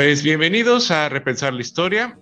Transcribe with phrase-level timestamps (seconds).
[0.00, 2.18] Pues bienvenidos a Repensar la Historia.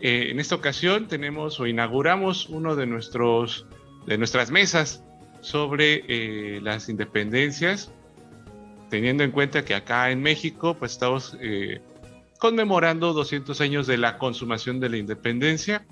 [0.00, 3.66] Eh, en esta ocasión tenemos o inauguramos uno de nuestros
[4.06, 5.04] de nuestras mesas
[5.42, 7.92] sobre eh, las independencias,
[8.88, 11.82] teniendo en cuenta que acá en México pues estamos eh,
[12.38, 15.84] conmemorando 200 años de la consumación de la independencia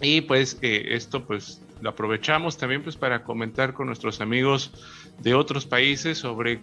[0.00, 4.72] y pues esto pues lo aprovechamos también pues para comentar con nuestros amigos
[5.18, 6.62] de otros países sobre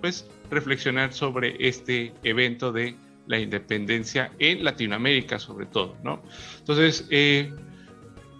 [0.00, 2.96] pues reflexionar sobre este evento de
[3.26, 6.22] la independencia en Latinoamérica sobre todo, ¿no?
[6.58, 7.52] Entonces, eh,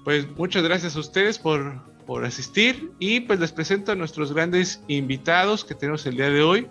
[0.05, 4.83] pues muchas gracias a ustedes por, por asistir y pues les presento a nuestros grandes
[4.89, 6.69] invitados que tenemos el día de hoy.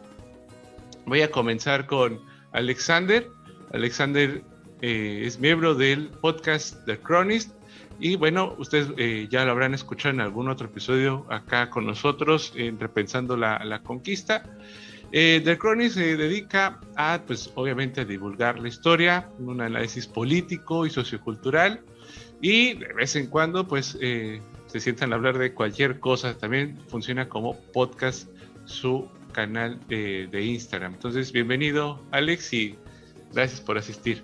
[1.05, 2.21] Voy a comenzar con
[2.54, 3.27] Alexander.
[3.73, 4.41] Alexander
[4.81, 7.52] eh, es miembro del podcast The Chronist
[7.99, 12.54] y bueno, ustedes eh, ya lo habrán escuchado en algún otro episodio acá con nosotros
[12.55, 14.43] en Repensando la, la Conquista.
[15.11, 20.85] Eh, The Chronic se dedica a, pues obviamente, a divulgar la historia, un análisis político
[20.85, 21.81] y sociocultural,
[22.41, 26.37] y de vez en cuando, pues, eh, se sientan a hablar de cualquier cosa.
[26.37, 28.29] También funciona como podcast
[28.65, 30.93] su canal de, de Instagram.
[30.93, 32.75] Entonces, bienvenido, Alex, y
[33.34, 34.21] gracias por asistir.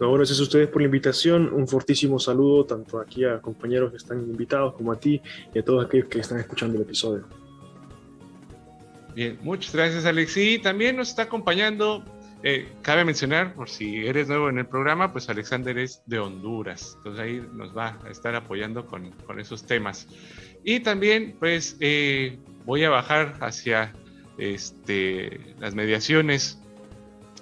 [0.00, 1.52] No, gracias a ustedes por la invitación.
[1.52, 5.20] Un fortísimo saludo tanto aquí a compañeros que están invitados como a ti
[5.52, 7.39] y a todos aquellos que están escuchando el episodio.
[9.14, 10.36] Bien, muchas gracias Alex.
[10.36, 12.04] Y también nos está acompañando,
[12.42, 16.94] eh, cabe mencionar, por si eres nuevo en el programa, pues Alexander es de Honduras,
[16.98, 20.06] entonces ahí nos va a estar apoyando con, con esos temas.
[20.64, 23.92] Y también pues eh, voy a bajar hacia
[24.38, 26.58] este, las mediaciones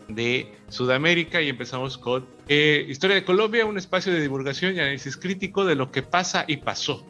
[0.08, 5.16] de Sudamérica y empezamos con eh, Historia de Colombia, un espacio de divulgación y análisis
[5.16, 7.04] crítico de lo que pasa y pasó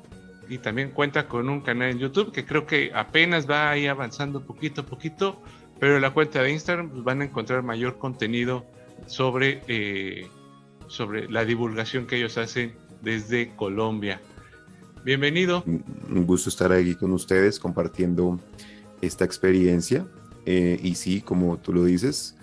[0.49, 4.45] y también cuenta con un canal en YouTube que creo que apenas va ahí avanzando
[4.45, 5.43] poquito a poquito,
[5.79, 8.65] pero en la cuenta de Instagram pues, van a encontrar mayor contenido
[9.07, 10.29] sobre, eh,
[10.87, 14.21] sobre la divulgación que ellos hacen desde Colombia.
[15.05, 15.63] Bienvenido.
[15.67, 18.41] Un gusto estar aquí con ustedes compartiendo
[19.01, 20.07] esta experiencia.
[20.45, 22.37] Eh, y sí, como tú lo dices,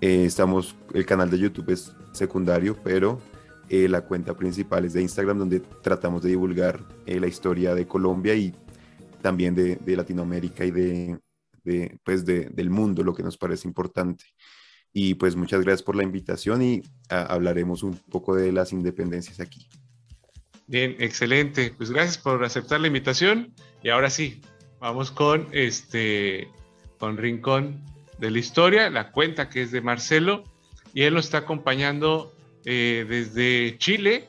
[0.00, 3.20] eh, estamos, el canal de YouTube es secundario, pero
[3.68, 7.86] eh, la cuenta principal es de Instagram, donde tratamos de divulgar eh, la historia de
[7.86, 8.54] Colombia y
[9.22, 11.18] también de, Latinoamérica y de,
[12.04, 14.24] pues del mundo, lo que nos parece importante.
[14.92, 19.68] Y pues muchas gracias por la invitación y hablaremos un poco de las independencias aquí.
[20.68, 21.74] Bien, excelente.
[21.76, 23.52] Pues gracias por aceptar la invitación.
[23.82, 24.40] Y ahora sí,
[24.80, 26.48] vamos con este
[26.98, 27.84] con Rincón
[28.18, 30.44] de la Historia, la cuenta que es de Marcelo,
[30.94, 32.32] y él nos está acompañando
[32.68, 34.28] eh, desde Chile,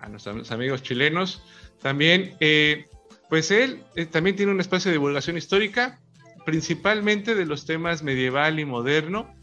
[0.00, 1.42] a nuestros amigos chilenos.
[1.82, 2.86] También, eh,
[3.28, 6.00] pues él eh, también tiene un espacio de divulgación histórica,
[6.46, 9.34] principalmente de los temas medieval y moderno.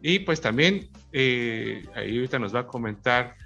[0.00, 3.36] Y pues también, ahí ahorita nos va a comentar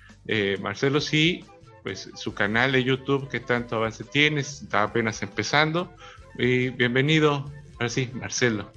[0.60, 1.44] Marcelo sí,
[1.82, 5.92] pues su canal de YouTube, que tanto avance tiene, está apenas empezando.
[6.38, 8.72] Y bienvenido, ahora sí, Marcelo.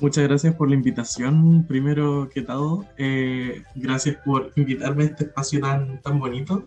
[0.00, 2.84] Muchas gracias por la invitación, primero que todo.
[2.98, 6.66] Eh, gracias por invitarme a este espacio tan, tan bonito.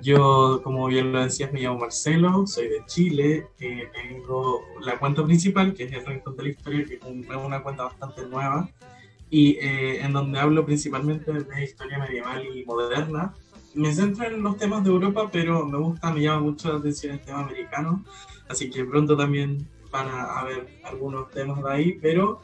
[0.00, 5.24] Yo, como bien lo decías, me llamo Marcelo, soy de Chile, eh, tengo la cuenta
[5.24, 8.68] principal, que es el Rincón de la Historia, que es una cuenta bastante nueva,
[9.30, 13.34] y eh, en donde hablo principalmente de historia medieval y moderna.
[13.74, 17.14] Me centro en los temas de Europa, pero me gusta, me llama mucho la atención
[17.14, 18.04] el tema americano,
[18.48, 22.42] así que pronto también van a haber algunos temas de ahí, pero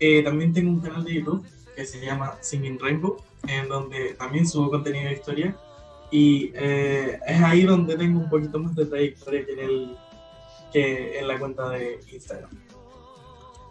[0.00, 4.46] eh, también tengo un canal de YouTube que se llama Singing Rainbow, en donde también
[4.46, 5.56] subo contenido de historia.
[6.10, 9.96] Y eh, es ahí donde tengo un poquito más de trayectoria que en, el,
[10.72, 12.50] que en la cuenta de Instagram.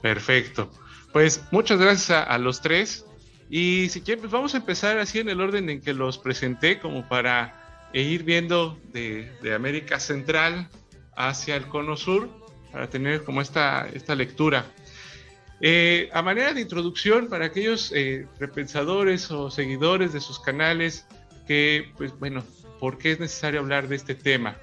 [0.02, 0.70] Perfecto.
[1.12, 3.06] Pues muchas gracias a, los tres.
[3.50, 6.80] Y si quieren, pues vamos a empezar así en el orden en que los presenté,
[6.80, 10.68] como para ir viendo de, de América Central
[11.16, 12.30] hacia el Cono Sur,
[12.76, 14.66] para tener como esta, esta lectura.
[15.62, 21.06] Eh, a manera de introducción para aquellos eh, repensadores o seguidores de sus canales,
[21.48, 22.44] que, pues bueno,
[22.82, 24.58] ¿por qué es necesario hablar de este tema?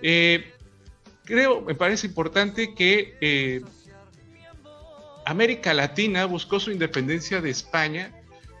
[0.00, 0.52] Eh,
[1.24, 3.64] creo, me parece importante que
[5.26, 8.12] América Latina buscó su independencia de España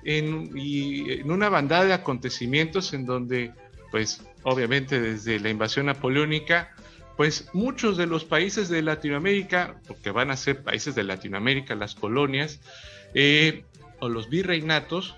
[0.02, 3.52] en, y, en una bandada de acontecimientos en donde,
[3.92, 6.74] pues, obviamente desde la invasión napoleónica,
[7.20, 11.94] pues muchos de los países de Latinoamérica, porque van a ser países de Latinoamérica, las
[11.94, 12.60] colonias,
[13.12, 13.66] eh,
[13.98, 15.16] o los virreinatos,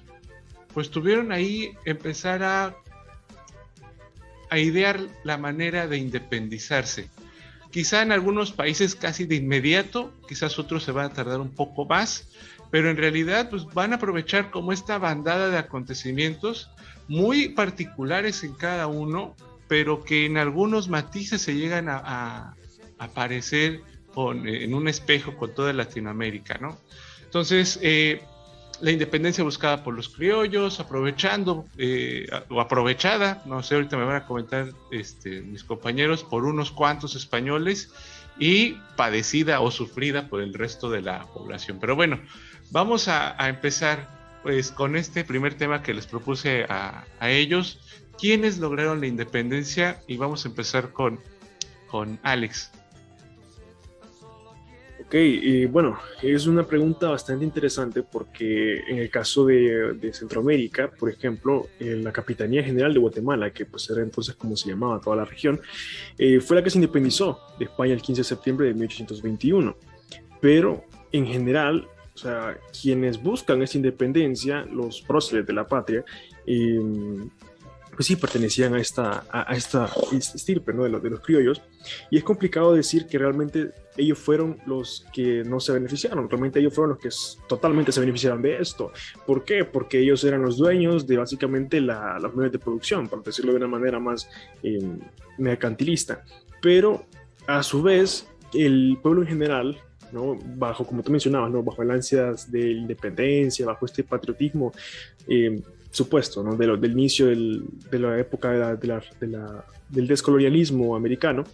[0.74, 2.74] pues tuvieron ahí empezar a,
[4.50, 7.08] a idear la manera de independizarse.
[7.70, 11.84] quizá en algunos países casi de inmediato, quizás otros se van a tardar un poco
[11.84, 12.26] más,
[12.72, 16.68] pero en realidad pues, van a aprovechar como esta bandada de acontecimientos
[17.06, 19.36] muy particulares en cada uno,
[19.72, 22.54] pero que en algunos matices se llegan a,
[22.98, 23.80] aparecer
[24.14, 26.76] en un espejo con toda Latinoamérica, ¿no?
[27.24, 28.20] Entonces, eh,
[28.82, 34.16] la independencia buscada por los criollos, aprovechando eh, o aprovechada, no sé, ahorita me van
[34.16, 37.94] a comentar este, mis compañeros, por unos cuantos españoles
[38.38, 41.78] y padecida o sufrida por el resto de la población.
[41.80, 42.20] Pero bueno,
[42.70, 47.78] vamos a, empezar pues con este primer tema que les propuse a, ellos.
[48.18, 50.00] ¿Quiénes lograron la independencia?
[50.06, 51.20] Y vamos a empezar con,
[51.88, 52.70] con Alex.
[55.12, 61.10] Ok, y bueno, es una pregunta bastante interesante porque en el caso de, Centroamérica, por
[61.10, 65.26] ejemplo, la Capitanía General de Guatemala, que pues era entonces como se llamaba toda la
[65.26, 65.60] región,
[66.16, 69.76] eh, fue la que se independizó de España el 15 de septiembre de 1821.
[70.40, 76.04] Pero en general, o sea, quienes buscan esa independencia, los próceres de la patria,
[76.46, 76.80] eh,
[77.94, 80.84] pues sí, pertenecían a esta, a, esta estirpe ¿no?
[80.84, 81.60] de, los, de los criollos.
[82.10, 86.74] Y es complicado decir que realmente ellos fueron los que no se beneficiaron, realmente ellos
[86.74, 87.10] fueron los que
[87.48, 88.92] totalmente se beneficiaron de esto.
[89.26, 89.64] ¿Por qué?
[89.64, 93.58] Porque ellos eran los dueños de básicamente la, los medios de producción, por decirlo de
[93.58, 94.28] una manera más
[94.62, 94.98] em,
[95.36, 96.24] mercantilista.
[96.62, 97.04] Pero
[97.46, 99.78] a su vez, el pueblo en general
[100.12, 100.38] ¿no?
[100.56, 101.62] bajo, como tú mencionabas, ¿no?
[101.62, 104.72] bajo el ansias de independencia, bajo este patriotismo,
[105.28, 105.60] eh,
[105.92, 106.56] supuesto, ¿no?
[106.56, 111.44] del inicio de la época del descolonialismo americano,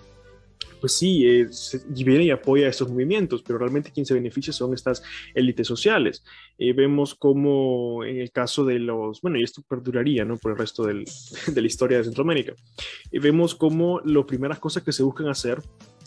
[0.81, 1.49] pues sí, eh,
[1.88, 5.02] viene y apoya estos movimientos, pero realmente quien se beneficia son estas
[5.35, 6.25] élites sociales.
[6.56, 10.37] Eh, vemos como en el caso de los, bueno, y esto perduraría ¿no?
[10.37, 11.05] por el resto del,
[11.46, 12.55] de la historia de Centroamérica,
[13.11, 15.61] eh, vemos como las primeras cosas que se buscan hacer,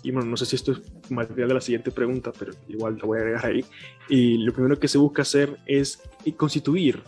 [0.03, 3.07] y bueno, no sé si esto es material de la siguiente pregunta, pero igual lo
[3.07, 3.65] voy a agregar ahí,
[4.09, 6.01] y lo primero que se busca hacer es
[6.37, 7.03] constituir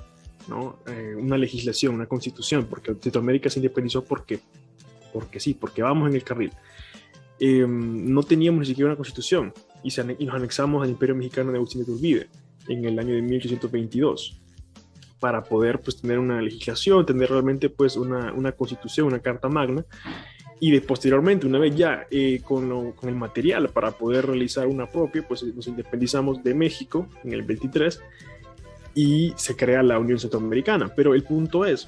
[0.48, 0.80] ¿no?
[0.88, 4.40] Eh, una legislación, una constitución, porque Centroamérica se independizó porque,
[5.12, 6.52] porque sí, porque vamos en el carril.
[7.40, 9.54] Em, no teníamos ni siquiera una constitución
[9.84, 9.90] y,
[10.26, 12.28] nos anexamos al Imperio Mexicano de Agustín de Turbide
[12.68, 14.40] en el año de 1822
[15.20, 19.86] para poder pues, tener una legislación, tener realmente pues, una, una constitución, una carta magna
[20.64, 25.22] y de, posteriormente, una vez ya eh, con, el material para poder realizar una propia,
[25.28, 28.00] pues nos independizamos de México en el 23
[28.96, 30.94] y se crea la Unión Centroamericana.
[30.96, 31.88] Pero el punto es,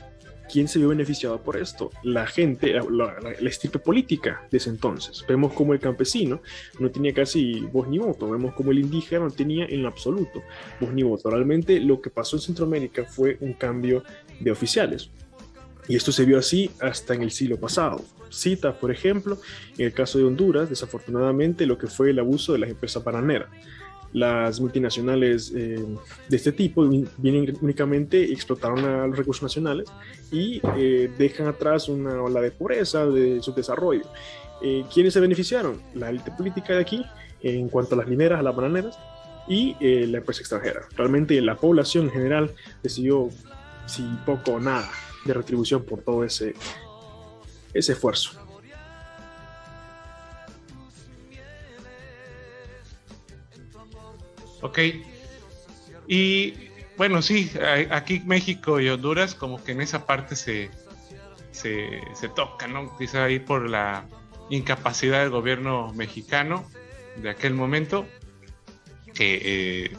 [0.51, 1.91] ¿quién se vio beneficiado por esto?
[2.03, 5.23] La gente, la, la, estirpe política de ese entonces.
[5.27, 6.41] Vemos como el campesino
[6.79, 10.43] no tenía casi voz ni voto, vemos como el indígena no tenía en absoluto
[10.79, 11.29] voz ni voto.
[11.29, 14.03] Realmente lo que pasó en Centroamérica fue un cambio
[14.39, 15.09] de oficiales.
[15.87, 18.03] Y esto se vio así hasta en el siglo pasado.
[18.31, 19.39] Cita, por ejemplo,
[19.77, 23.49] en el caso de Honduras, desafortunadamente, lo que fue el abuso de las empresas bananeras
[24.15, 25.85] las multinacionales eh,
[26.29, 29.89] de este tipo vienen únicamente y explotaron a los recursos nacionales
[30.31, 34.03] y eh, dejan atrás una ola de pobreza, de su desarrollo.
[34.63, 35.81] Eh, ¿Quiénes se beneficiaron?
[35.95, 37.05] La élite política de aquí,
[37.43, 38.97] en cuanto a las mineras, a las bananeras,
[39.49, 40.87] y la empresa extranjera.
[40.95, 42.51] Realmente la población en general
[42.81, 43.29] recibió,
[43.85, 44.89] si poco o nada,
[45.25, 46.55] de retribución por todo ese,
[47.73, 48.44] ese esfuerzo.
[54.65, 54.79] Ok.
[56.07, 56.53] Y
[56.97, 57.51] bueno, sí,
[57.91, 60.69] aquí México y Honduras como que en esa parte se,
[61.51, 62.97] se, se tocan, ¿no?
[62.97, 64.05] Quizá ahí por la
[64.49, 66.69] incapacidad del gobierno mexicano
[67.17, 68.05] de aquel momento,
[69.13, 69.97] que eh,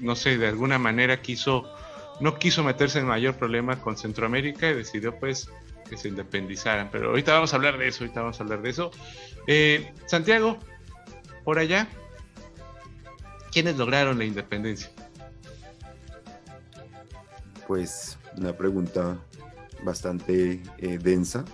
[0.00, 1.72] no sé, de alguna manera quiso,
[2.20, 5.50] no quiso meterse en mayor problema con Centroamérica y decidió pues
[5.88, 6.90] que se independizaran.
[6.90, 8.90] Pero ahorita vamos a hablar de eso, ahorita vamos a hablar de eso.
[9.46, 10.58] Eh, Santiago,
[11.44, 11.88] por allá,
[13.52, 14.90] ¿Quiénes lograron la independencia?
[17.68, 19.18] Pues una pregunta
[19.84, 21.44] bastante eh, densa,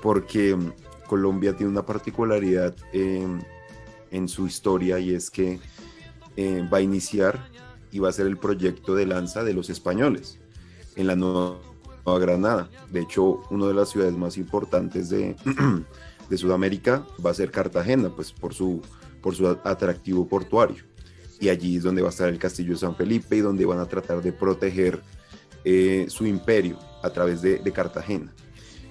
[0.00, 0.72] porque mm,
[1.06, 3.42] Colombia tiene una particularidad em,
[4.10, 5.60] en su historia y es que
[6.36, 7.50] eh, va a iniciar
[7.92, 10.38] y va a ser el proyecto de lanza de los españoles
[10.96, 11.58] en la Nueva,
[12.18, 12.70] Granada.
[12.90, 15.36] De hecho, una de las ciudades más importantes de,
[16.30, 18.80] de Sudamérica va a ser Cartagena, pues por su,
[19.20, 20.95] por su atractivo portuario
[21.40, 23.78] y allí es donde va a estar el castillo de San Felipe y donde van
[23.78, 25.00] a tratar de proteger
[25.64, 28.32] eh, su imperio a través de, Cartagena.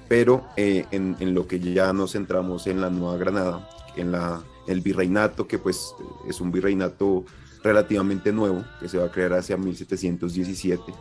[0.08, 4.82] Pero eh, en, lo que ya nos centramos en la Nueva Granada, en la, el
[4.82, 5.96] virreinato, que pues
[6.28, 7.26] es un virreinato
[7.64, 10.94] relativamente nuevo, que se va a crear hacia 1717,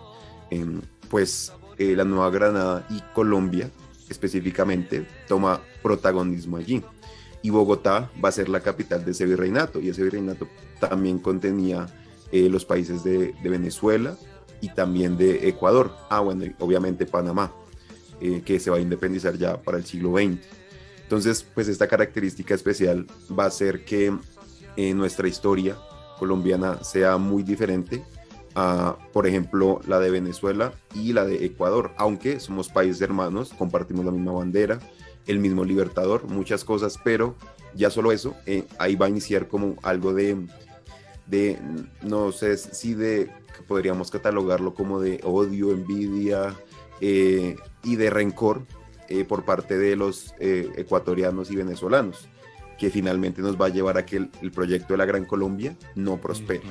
[0.50, 3.70] em, pues eh, la Nueva Granada y Colombia
[4.08, 6.82] específicamente toma protagonismo allí.
[7.44, 9.78] Y Bogotá va a ser la capital de ese virreinato.
[9.78, 10.48] Y ese virreinato
[10.80, 11.86] también contenía
[12.32, 14.16] eh, los países de, Venezuela
[14.62, 17.52] y también de Ecuador, ah bueno, obviamente Panamá,
[18.22, 20.38] eh, que se va a independizar ya para el siglo XX.
[21.02, 23.06] Entonces, pues esta característica especial
[23.38, 24.16] va a hacer que
[24.78, 25.76] eh, nuestra historia
[26.18, 28.02] colombiana sea muy diferente
[28.54, 34.06] a, por ejemplo, la de Venezuela y la de Ecuador, aunque somos países hermanos, compartimos
[34.06, 34.78] la misma bandera,
[35.26, 37.34] el mismo libertador, muchas cosas, pero
[37.74, 40.36] ya solo eso, eh, ahí va a iniciar como algo de,
[41.26, 41.58] de,
[42.02, 43.30] no sé si de,
[43.66, 46.54] podríamos catalogarlo como de odio, envidia
[47.00, 48.62] eh, y de rencor
[49.08, 52.28] eh, por parte de los ecuatorianos y venezolanos,
[52.78, 56.20] que finalmente nos va a llevar a que el, proyecto de la Gran Colombia no
[56.20, 56.62] prospere.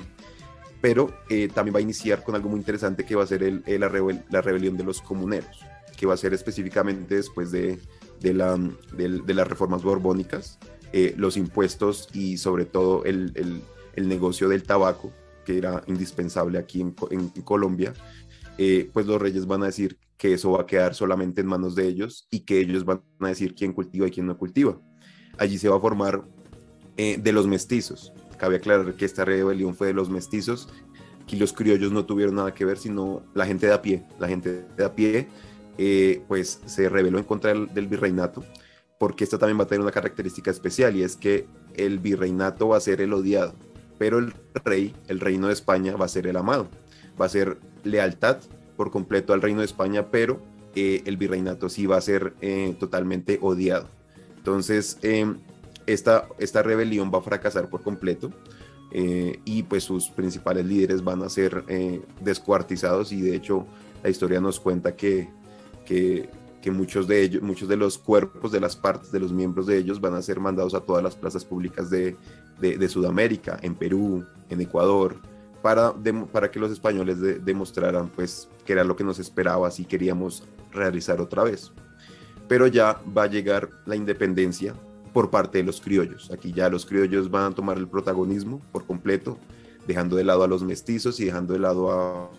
[0.81, 1.13] Pero
[1.53, 3.89] también va a iniciar con algo muy interesante que va a ser el, la,
[4.29, 5.61] la rebelión de los comuneros,
[5.95, 7.79] que va a ser específicamente después de
[8.23, 8.57] de, la,
[8.97, 10.57] de, las reformas borbónicas,
[10.93, 13.61] eh, los impuestos y sobre todo el,
[13.95, 15.11] el, negocio del tabaco,
[15.45, 17.93] que era indispensable aquí en, en, Colombia,
[18.57, 21.75] eh, pues los reyes van a decir que eso va a quedar solamente en manos
[21.75, 24.79] de ellos y que ellos van a decir quién cultiva y quién no cultiva.
[25.37, 26.23] Allí se va a formar
[26.95, 28.13] eh, de los mestizos.
[28.37, 30.69] Cabe aclarar que esta rebelión fue de los mestizos,
[31.27, 34.05] que los criollos no tuvieron nada que ver, sino la gente de a pie.
[34.17, 35.27] La gente de a pie
[35.77, 38.43] eh, pues se rebeló en contra del, virreinato,
[38.99, 42.77] porque esto también va a tener una característica especial y es que el virreinato va
[42.77, 43.55] a ser el odiado,
[43.97, 46.69] pero el rey, el reino de España, va a ser el amado,
[47.19, 48.37] va a ser lealtad
[48.77, 50.41] por completo al reino de España, pero
[50.75, 53.89] eh, el virreinato sí va a ser eh, totalmente odiado.
[54.37, 55.39] Entonces, em,
[55.87, 58.31] esta, esta rebelión va a fracasar por completo.
[58.95, 61.65] y pues sus principales líderes van a ser
[62.21, 63.65] descuartizados y de hecho
[64.03, 65.29] la historia nos cuenta que
[65.85, 66.29] que,
[66.71, 69.99] muchos de ellos, muchos de los cuerpos de las partes de los miembros de ellos
[69.99, 72.17] van a ser mandados a todas las plazas públicas de,
[72.87, 75.17] Sudamérica, en Perú, en Ecuador,
[75.61, 75.93] para,
[76.31, 81.19] para que los españoles demostraran pues que era lo que nos esperaba si queríamos realizar
[81.19, 81.71] otra vez.
[82.47, 84.73] Pero ya va a llegar la independencia
[85.13, 86.31] por parte de los criollos.
[86.31, 89.37] Aquí ya los criollos van a tomar el protagonismo por completo,
[89.87, 92.29] dejando de lado a los mestizos y dejando de lado a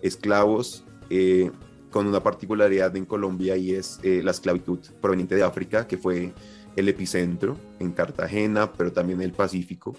[0.00, 0.84] esclavos.
[1.10, 1.50] Eh,
[1.90, 6.32] con una particularidad en Colombia y es eh, la esclavitud proveniente de África, que fue
[6.76, 9.96] el epicentro en Cartagena, pero también en el Pacífico.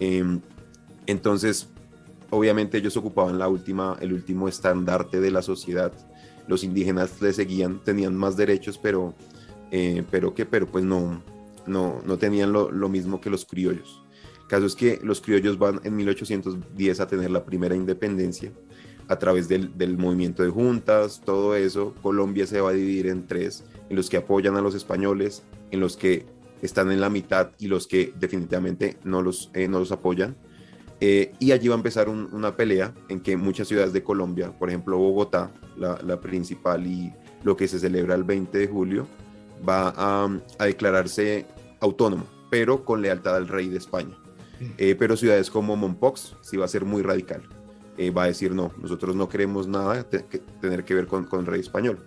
[0.00, 0.40] Em,
[1.06, 1.68] entonces,
[2.30, 5.92] obviamente ellos ocupaban la última, el último estandarte de la sociedad.
[6.48, 9.14] Los indígenas le seguían, tenían más derechos, pero,
[9.70, 11.22] eh, pero que, pero pues no,
[11.66, 14.02] no, no tenían lo, lo mismo que los criollos.
[14.40, 18.52] El caso es que los criollos van en 1810 a tener la primera independencia
[19.08, 23.64] a través del, movimiento de juntas, todo eso, Colombia se va a dividir en tres,
[23.88, 26.26] en los que apoyan a los españoles, en los que
[26.62, 30.36] están en la mitad y los que definitivamente no los, eh, no los apoyan.
[31.00, 34.70] Eh, y allí va a empezar una pelea en que muchas ciudades de Colombia, por
[34.70, 37.12] ejemplo Bogotá, la, principal y
[37.44, 39.06] lo que se celebra el 20 de julio,
[39.66, 41.46] va a, declararse
[41.80, 44.16] autónoma, pero con lealtad al rey de España.
[44.58, 44.64] Mm.
[44.78, 47.42] Eh, pero ciudades como Mompox sí va a ser muy radical.
[47.98, 51.46] Eh, va a decir no, nosotros no queremos nada que tener que ver con, el
[51.46, 51.98] rey español.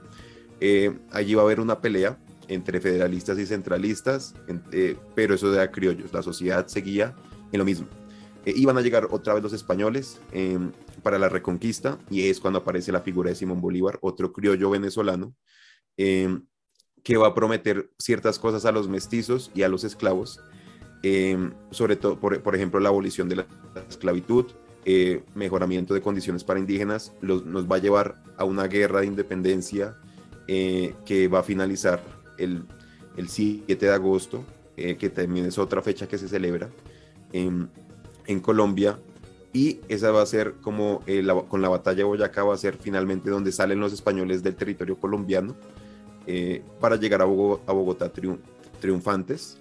[0.60, 2.17] Eh, allí va a haber una pelea
[2.48, 4.36] entre federalistas y centralistas,
[4.72, 7.15] eh, pero eso de criollos, la sociedad seguía
[7.51, 7.88] en lo mismo.
[8.46, 10.72] iban a llegar otra vez los españoles em,
[11.03, 15.36] para la reconquista y es cuando aparece la figura de Simón Bolívar, otro criollo venezolano,
[15.98, 16.46] em,
[17.03, 20.39] que va a prometer ciertas cosas a los mestizos y a los esclavos,
[21.03, 23.48] em, sobre todo, por, por, ejemplo, la abolición de la
[23.88, 24.48] esclavitud,
[24.86, 29.98] eh, mejoramiento de condiciones para indígenas nos va a llevar a una guerra de independencia
[30.48, 32.01] eh, que va a finalizar
[32.38, 32.63] el,
[33.17, 34.45] el 7 de agosto,
[34.77, 36.69] eh, que también es otra fecha que se celebra
[37.33, 37.69] en,
[38.25, 38.98] en Colombia.
[39.51, 41.03] Y esa va a ser como
[41.48, 44.95] con la batalla de Boyacá, va a ser finalmente donde salen los españoles del territorio
[44.95, 45.55] colombiano
[46.79, 48.12] para llegar a, Bogotá,
[48.79, 49.57] triunfantes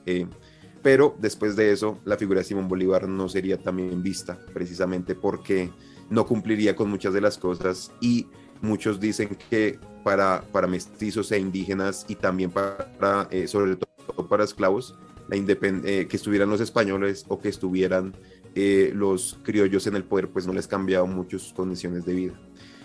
[0.83, 5.71] pero después de eso la figura de Simón Bolívar no sería también vista, precisamente porque
[6.11, 8.27] no cumpliría con muchas de las cosas y
[8.61, 14.45] muchos dicen que para, para mestizos e indígenas y también para, eh, sobre todo para
[14.45, 14.97] esclavos,
[15.29, 18.15] la eh, que estuvieran los españoles o que estuvieran
[18.55, 22.41] eh, los criollos en el poder, pues no les cambiaba mucho sus condiciones de vida.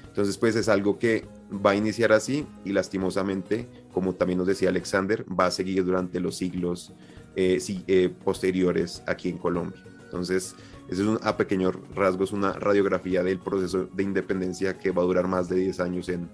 [0.06, 4.70] Entonces, pues es algo que va a iniciar así y lastimosamente, como también nos decía
[4.70, 6.94] Alexander, va a seguir durante los siglos
[7.36, 9.82] eh, eh, posteriores aquí en Colombia.
[10.06, 10.56] Entonces,
[10.90, 15.06] eso es un, a pequeños rasgos una radiografía del proceso de independencia que va a
[15.06, 16.30] durar más de 10 años en,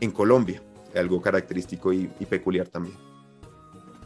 [0.00, 0.62] en Colombia,
[0.94, 2.96] algo característico y, peculiar también.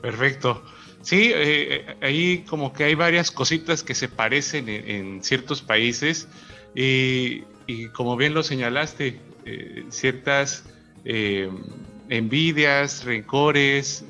[0.01, 0.63] Perfecto.
[1.01, 6.29] Sí, eh, ahí como que hay varias cositas que se parecen en, ciertos países
[6.75, 7.43] y,
[7.95, 10.65] como bien lo señalaste, eh, ciertas
[11.05, 11.51] eh,
[12.09, 14.05] envidias, rencores,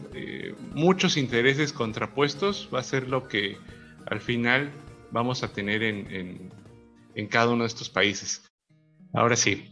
[0.77, 3.57] muchos intereses contrapuestos va a ser lo que
[4.07, 4.71] al final
[5.11, 6.51] vamos a tener en,
[7.31, 8.45] cada uno de estos países.
[9.15, 9.65] Ahora sí.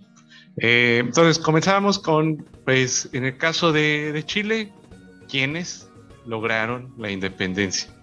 [0.56, 4.72] entonces comenzamos con, pues en el caso de, de Chile,
[5.28, 5.90] ¿quiénes
[6.24, 7.94] lograron la independencia?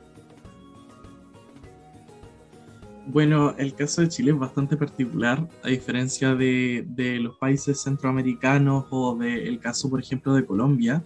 [3.07, 6.85] Bueno, el caso de Chile es bastante particular, a diferencia de,
[7.19, 11.03] los países centroamericanos o del caso, por ejemplo, de Colombia.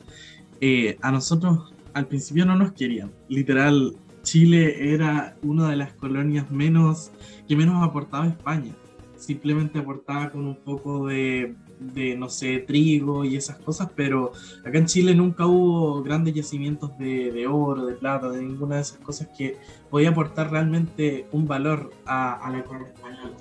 [0.60, 3.12] Eh, a nosotros al principio no nos querían.
[3.28, 7.12] Literal, Chile era una de las colonias menos
[7.48, 8.74] que menos aportaba a España.
[9.16, 14.32] Simplemente aportaba con un poco de de, no sé, trigo y esas cosas, pero
[14.64, 18.98] acá en Chile nunca hubo grandes yacimientos de, oro, de plata, de ninguna de esas
[19.00, 19.58] cosas que
[19.90, 23.36] podía aportar realmente un valor a, la economía española.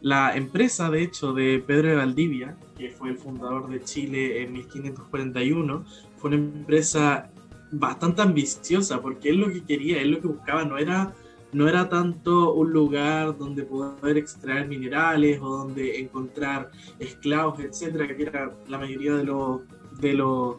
[0.00, 4.52] La empresa, de hecho, de Pedro de Valdivia, que fue el fundador de Chile en
[4.54, 5.84] 1541,
[6.16, 7.30] fue una empresa
[7.72, 11.14] bastante ambiciosa, porque él lo que quería, él lo que buscaba no era
[11.52, 18.22] no era tanto un lugar donde poder extraer minerales o donde encontrar esclavos, etcétera, que
[18.22, 19.62] era la mayoría de los
[20.00, 20.56] de los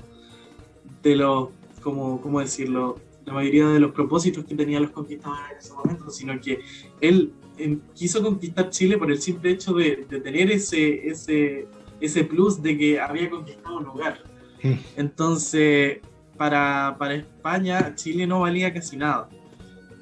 [1.02, 1.50] de los
[1.82, 6.10] como cómo decirlo, la mayoría de los propósitos que tenían los conquistadores en ese momento,
[6.10, 6.60] sino que
[7.00, 11.68] él em, quiso conquistar Chile por el simple hecho de, tener ese, ese,
[12.00, 14.24] ese plus de que había conquistado un lugar.
[14.64, 14.74] Mm.
[14.96, 16.00] Entonces,
[16.42, 19.30] para, para España, Chile no valía casi nada.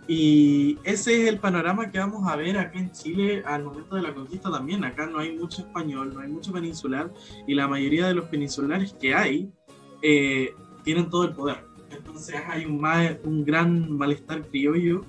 [0.07, 4.03] Y ese es el panorama que vamos a ver acá en Chile al momento de
[4.03, 4.85] la conquista también.
[4.85, 7.11] Acá no hay mucho español, no hay mucho peninsular
[7.45, 9.51] y la mayoría de los peninsulares que hay
[10.01, 10.53] eh,
[10.85, 11.65] tienen todo el poder.
[11.91, 12.81] Entonces hay un,
[13.25, 15.03] un gran malestar criollo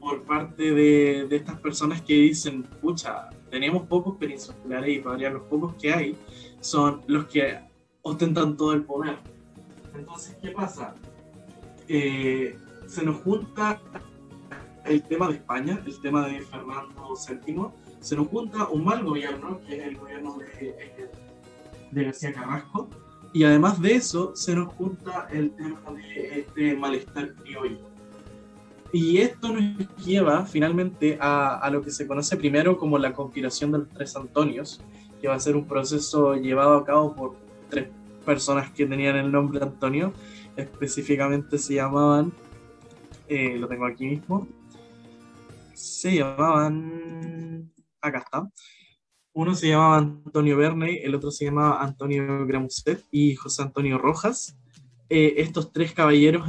[0.00, 5.44] por parte de, de, estas personas que dicen, pucha, tenemos pocos peninsulares y para los
[5.44, 6.14] pocos que hay
[6.60, 7.58] son los que
[8.02, 9.16] ostentan todo el poder.
[9.94, 10.94] Entonces, ¿qué pasa?
[11.88, 13.80] Eh, se nos junta
[14.84, 17.14] el tema de España, el tema de Fernando
[17.46, 17.66] VII,
[18.00, 21.10] se nos junta un mal gobierno, que es el gobierno de,
[21.90, 22.88] de García Carrasco,
[23.32, 27.78] y además de eso se nos junta el tema de este malestar criollo.
[28.92, 33.72] Y esto nos lleva finalmente a, a, lo que se conoce primero como la conspiración
[33.72, 34.82] de los tres Antonios,
[35.20, 37.36] que va a ser un proceso llevado a cabo por
[37.70, 37.88] tres
[38.22, 40.12] personas que tenían el nombre Antonio,
[40.56, 42.32] específicamente se llamaban,
[43.28, 44.48] eh, lo tengo aquí mismo,
[45.74, 48.48] se llamaban, acá está,
[49.34, 54.58] uno se llamaba Antonio Verney, el otro se llamaba Antonio Gramuset y José Antonio Rojas.
[55.08, 56.46] Eh, estos tres caballeros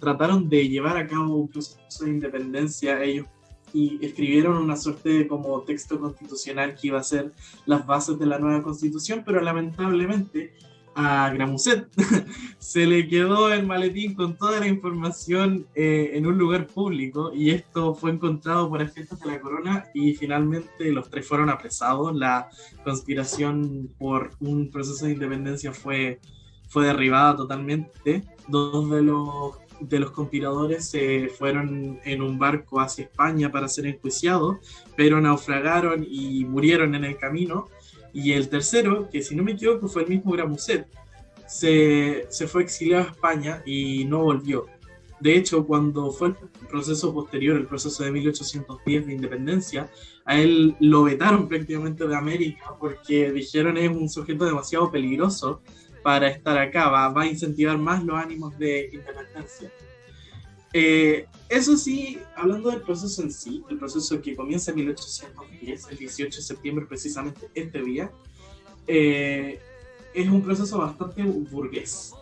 [0.00, 3.26] trataron de llevar a cabo un proceso de independencia ellos
[3.72, 7.32] y escribieron una suerte de como texto constitucional que iba a ser
[7.66, 10.54] las bases de la nueva constitución, pero lamentablemente
[10.96, 11.88] a Gramuset.
[12.58, 17.50] se le quedó el maletín con toda la información eh, en un lugar público y
[17.50, 22.16] esto fue encontrado por agentes de la corona y finalmente los tres fueron apresados.
[22.16, 22.48] La
[22.82, 26.18] conspiración por un proceso de independencia fue,
[26.68, 28.24] fue derribada totalmente.
[28.48, 33.86] Dos de los de los conspiradores se fueron en un barco hacia España para ser
[33.86, 34.56] enjuiciados,
[34.96, 37.68] pero naufragaron y murieron en el camino
[38.12, 40.86] y el tercero, que si no me equivoco fue el mismo Gramuset,
[41.46, 44.66] se, se fue exiliado a España y no volvió.
[45.20, 46.34] De hecho, cuando fue el
[46.68, 49.90] proceso posterior, el proceso de 1810 de independencia,
[50.24, 55.62] a él lo vetaron prácticamente de América porque dijeron es un sujeto demasiado peligroso
[56.02, 59.72] para estar acá, va, va a incentivar más los ánimos de independencia.
[60.72, 65.96] Eh, eso sí, hablando del proceso en sí, el proceso que comienza en 1810, el
[65.96, 68.10] 18 de septiembre precisamente este día,
[68.86, 69.60] eh,
[70.12, 72.12] es un proceso bastante burgués,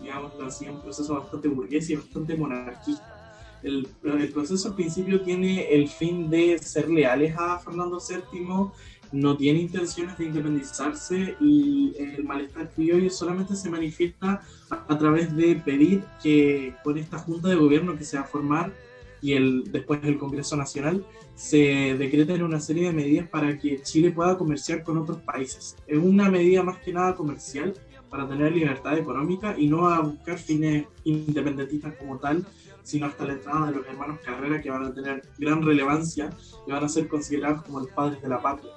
[0.00, 3.18] digamos así, un proceso bastante burgués y bastante monarquista.
[3.62, 8.72] El, el, proceso al principio tiene el fin de ser leales a Fernando VII
[9.12, 15.56] no tiene intenciones de independizarse y el malestar criollo solamente se manifiesta a, través de
[15.56, 18.72] pedir que con esta junta de gobierno que se va a formar
[19.20, 24.10] y el, después del Congreso Nacional se decreten una serie de medidas para que Chile
[24.10, 25.76] pueda comerciar con otros países.
[25.86, 27.74] Es una medida más que nada comercial
[28.10, 32.44] para tener libertad económica y no a buscar fines independentistas como tal,
[32.82, 36.30] sino hasta la entrada de los hermanos Carrera que van a tener gran relevancia
[36.66, 38.70] y van a ser considerados como los padres de la patria.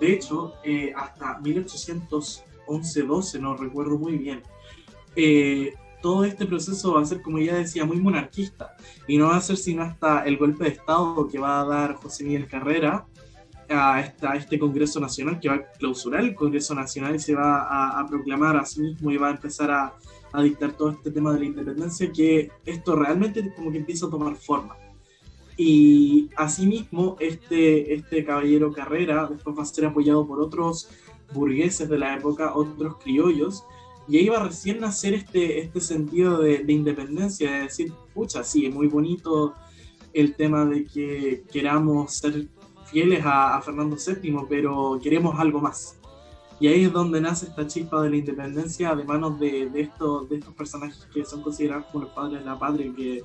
[0.00, 4.42] De hecho, eh, hasta 1811-12, no recuerdo muy bien,
[5.16, 8.76] eh, todo este proceso va a ser, como ya decía, muy monarquista
[9.06, 11.94] y no va a ser sino hasta el golpe de Estado que va a dar
[11.94, 13.06] José Miguel Carrera
[13.70, 14.00] a,
[14.36, 18.06] este Congreso Nacional, que va a clausurar el Congreso Nacional y se va a, a
[18.06, 19.94] proclamar a sí mismo y va a empezar a,
[20.34, 24.10] a dictar todo este tema de la independencia, que esto realmente como que empieza a
[24.10, 24.76] tomar forma.
[25.56, 30.88] Y asimismo, este, este caballero Carrera después va a ser apoyado por otros
[31.32, 33.64] burgueses de la época, otros criollos,
[34.06, 38.44] y ahí va recién a nacer este, este sentido de, de, independencia, de decir, pucha,
[38.44, 39.54] sí, es muy bonito
[40.12, 42.48] el tema de que queramos ser
[42.86, 45.98] fieles a, a Fernando VII, pero queremos algo más.
[46.60, 50.28] Y ahí es donde nace esta chispa de la independencia de manos de, de, estos,
[50.28, 53.22] de estos personajes que son considerados como los padres de la patria, que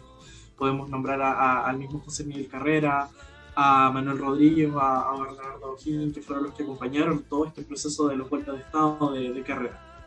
[0.60, 3.10] podemos nombrar al mismo José Miguel Carrera,
[3.56, 8.18] a Manuel Rodríguez, a, Bernardo O'Higgins, que fueron los que acompañaron todo este proceso de
[8.18, 10.06] los vueltas de Estado de, de Carrera.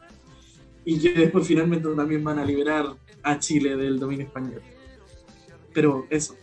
[0.85, 2.87] Y que después finalmente también van a liberar
[3.23, 4.62] a Chile del dominio español.
[5.73, 6.37] Pero eso.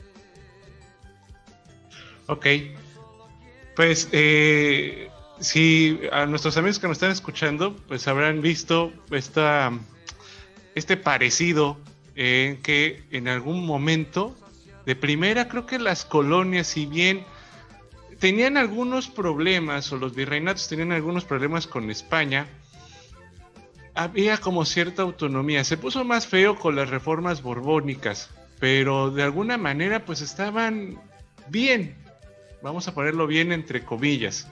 [2.27, 2.45] Ok.
[3.75, 9.71] Pues eh, si a nuestros amigos que nos están escuchando, pues habrán visto esta,
[10.75, 11.77] este parecido
[12.19, 14.35] en que en algún momento,
[14.85, 17.23] de primera, creo que las colonias, si bien
[18.19, 22.47] tenían algunos problemas, o los virreinatos tenían algunos problemas con España,
[23.95, 25.63] había como cierta autonomía.
[25.63, 28.29] Se puso más feo con las reformas borbónicas,
[28.59, 30.99] pero de alguna manera pues estaban
[31.47, 31.95] bien,
[32.61, 34.49] vamos a ponerlo bien entre comillas.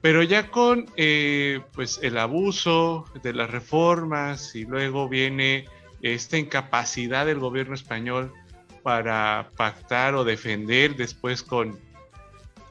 [0.00, 5.68] Pero ya con eh, pues el abuso de las reformas y luego viene
[6.02, 8.32] esta incapacidad del gobierno español
[8.82, 11.78] para pactar o defender después con,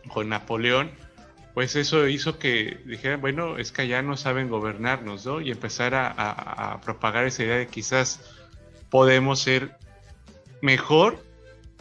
[0.07, 0.91] con Napoleón,
[1.53, 5.41] pues eso hizo que dijeran, bueno, es que ya no saben gobernarnos, ¿no?
[5.41, 8.21] Y empezar a propagar esa idea de quizás
[8.89, 9.75] podemos ser
[10.61, 11.23] mejor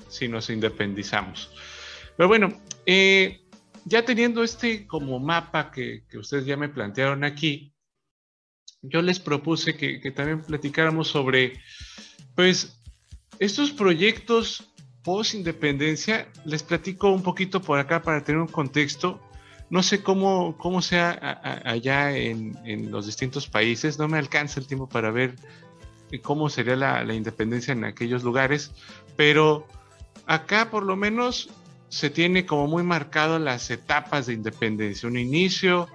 [0.09, 1.51] si nos independizamos.
[2.17, 2.53] Pero bueno,
[2.87, 3.41] eh,
[3.85, 7.73] ya teniendo este como mapa que, que, ustedes ya me plantearon aquí,
[8.83, 11.61] yo les propuse que, también platicáramos sobre,
[12.35, 12.81] pues,
[13.39, 14.71] estos proyectos
[15.03, 16.29] post independencia.
[16.45, 19.21] Les platico un poquito por acá para tener un contexto.
[19.71, 24.67] No sé cómo, cómo sea allá en, en, los distintos países, no me alcanza el
[24.67, 25.37] tiempo para ver
[26.23, 28.73] cómo sería la, la independencia en aquellos lugares,
[29.15, 29.67] pero
[30.27, 31.51] acá por lo menos
[31.91, 35.89] se tiene como muy marcado las etapas de independencia, un inicio,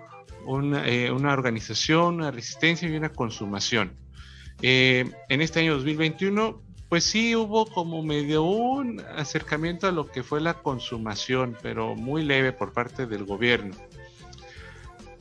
[0.46, 3.94] una, eh, una organización, una resistencia y una consumación.
[4.62, 10.24] Eh, en este año 2021, pues sí hubo como medio un acercamiento a lo que
[10.24, 13.76] fue la consumación, pero muy leve por parte del gobierno.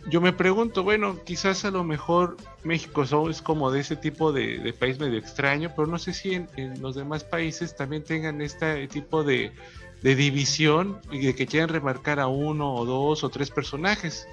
[0.09, 4.75] Yo me pregunto, bueno, quizás a lo mejor México es como de ese tipo de,
[4.79, 8.89] país medio extraño, pero no sé si en, en, los demás países también tengan este
[8.89, 9.53] tipo de,
[10.03, 14.27] de división y de que quieran remarcar a uno o dos o tres personajes.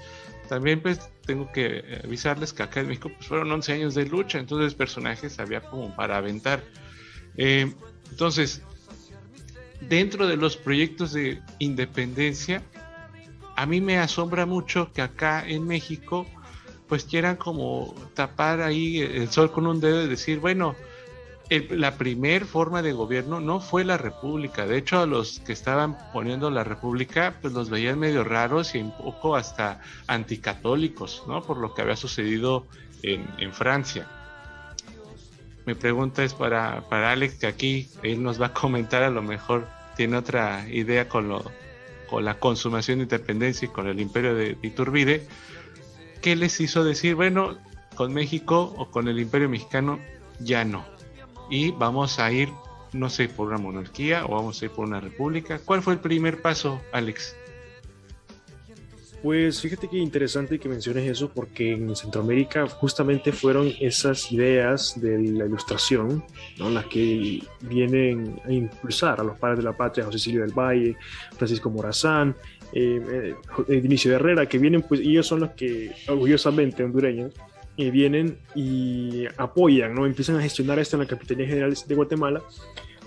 [0.50, 4.40] También pues tengo que avisarles que acá en México pues, fueron 11 años de lucha,
[4.40, 6.60] entonces personajes había como para aventar.
[7.36, 7.72] Eh,
[8.10, 8.60] entonces,
[9.88, 12.64] dentro de los proyectos de independencia,
[13.54, 16.26] a mí me asombra mucho que acá en México
[16.88, 20.74] pues quieran como tapar ahí el sol con un dedo y decir, bueno,
[21.50, 24.66] la primer forma de gobierno no fue la república.
[24.66, 28.78] De hecho, a los que estaban poniendo la república, pues los veían medio raros y
[28.78, 31.42] un poco hasta anticatólicos, ¿no?
[31.42, 32.66] Por lo que había sucedido
[33.02, 34.06] en, en Francia.
[35.66, 39.22] Mi pregunta es para, para, Alex, que aquí él nos va a comentar, a lo
[39.22, 41.44] mejor tiene otra idea con, lo,
[42.08, 45.26] con la consumación de independencia y con el imperio de Iturbide.
[46.22, 47.58] ¿Qué les hizo decir, bueno,
[47.96, 49.98] con México o con el imperio mexicano
[50.38, 50.99] ya no?
[51.50, 52.48] Y vamos a ir,
[52.92, 55.60] no sé, por una monarquía o vamos a ir por una república.
[55.64, 57.36] ¿Cuál fue el primer paso, Alex?
[59.22, 65.18] Pues fíjate que interesante que menciones eso porque en Centroamérica justamente fueron esas ideas de
[65.18, 66.24] la ilustración
[66.56, 66.70] ¿no?
[66.70, 70.96] las que vienen a impulsar a los padres de la patria, José Silvio del Valle,
[71.36, 72.34] Francisco Morazán,
[72.72, 73.34] eh,
[73.68, 77.34] eh, Herrera, que vienen, pues ellos son los que orgullosamente hondureños
[77.80, 80.06] eh, vienen y apoyan, ¿no?
[80.06, 82.42] empiezan a gestionar esto en la Capitanía General de Guatemala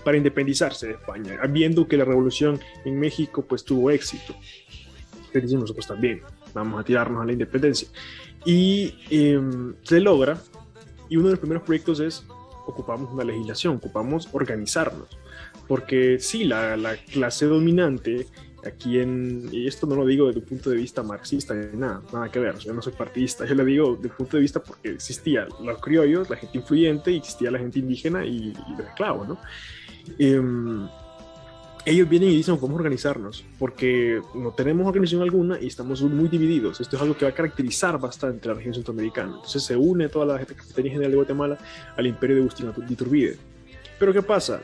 [0.04, 4.34] para independizarse de España, viendo que la revolución en México pues tuvo éxito.
[5.32, 6.20] Entonces nosotros también
[6.52, 7.88] vamos a tirarnos a la independencia.
[8.44, 9.40] Y eh,
[9.82, 10.38] se logra,
[11.08, 12.26] y uno de los primeros proyectos es
[12.66, 15.08] ocupamos una legislación, ocupamos organizarnos,
[15.66, 18.26] porque sí, la, la clase dominante
[18.66, 22.02] aquí en, y esto no lo digo desde un punto de vista marxista, ni nada,
[22.12, 24.62] nada que ver, yo no soy partidista, yo lo digo desde el punto de vista
[24.62, 28.86] porque existía los criollos, la gente influyente, y existía la gente indígena y, y los
[28.86, 29.38] esclavos, ¿no?
[30.18, 30.88] Em,
[31.86, 36.80] ellos vienen y dicen cómo organizarnos, porque no tenemos organización alguna y estamos muy divididos.
[36.80, 39.34] Esto es algo que va a caracterizar bastante la región centroamericana.
[39.34, 41.58] Entonces se une toda la Capitanía General de Guatemala
[41.96, 43.36] al imperio de Agustín de Iturbide.
[43.98, 44.60] Pero ¿qué pasa?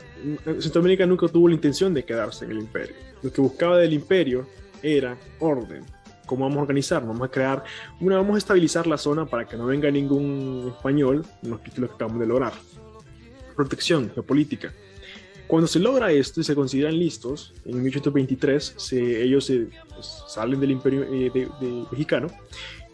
[0.59, 2.95] Centroamérica nunca tuvo la intención de quedarse en el imperio.
[3.21, 4.47] Lo que buscaba del imperio
[4.83, 5.83] era orden.
[6.25, 7.05] ¿Cómo vamos a organizar?
[7.05, 7.63] Vamos a crear
[7.99, 11.87] una, vamos a estabilizar la zona para que no venga ningún español, nos quite lo
[11.87, 12.53] que acabamos de lograr.
[13.55, 14.73] Protección geopolítica.
[15.51, 20.61] Cuando se logra esto y se consideran listos, en 1823 se, ellos se, pues, salen
[20.61, 22.27] del imperio eh, de, mexicano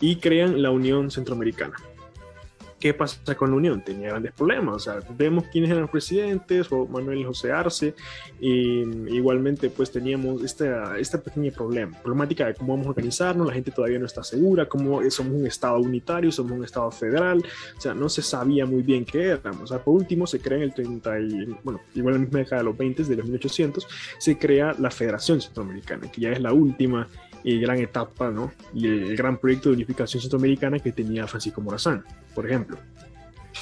[0.01, 1.75] y crean la Unión Centroamericana.
[2.79, 3.83] ¿Qué pasa con la Unión?
[3.83, 4.75] Tenía grandes problemas.
[4.75, 7.95] O sea, vemos quiénes eran los presidentes, o Manuel José Arce,
[8.39, 8.81] y
[9.15, 13.71] igualmente pues teníamos esta, esta pequeña problema, problemática de cómo vamos a organizarnos, la gente
[13.71, 17.43] todavía no está segura, cómo somos un Estado unitario, somos un Estado federal,
[17.77, 19.63] o sea, no se sabía muy bien qué éramos.
[19.63, 22.39] O sea, por último se crea en el 30, y, bueno, igual en la misma
[22.39, 23.87] década de los 20, de los 1800,
[24.19, 27.07] se crea la Federación Centroamericana, que ya es la última
[27.43, 28.51] y gran etapa, ¿no?
[28.73, 32.77] Y el, gran proyecto de unificación centroamericana que tenía Francisco Morazán, por ejemplo.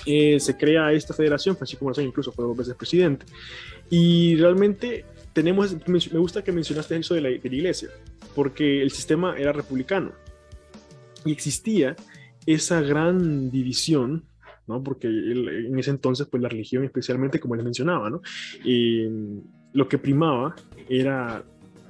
[0.06, 3.26] Eh, se crea esta federación, Francisco Morazán incluso fue dos veces presidente,
[3.90, 7.90] y realmente tenemos, me gusta que mencionaste eso de la, de la iglesia,
[8.34, 10.12] porque el sistema era republicano
[11.24, 11.96] y existía
[12.46, 14.26] esa gran división
[14.68, 14.84] ¿no?
[14.84, 18.22] Porque en ese entonces, pues la religión, especialmente como les mencionaba, ¿no?
[18.64, 19.08] Y
[19.74, 20.56] lo que primaba
[20.90, 21.44] era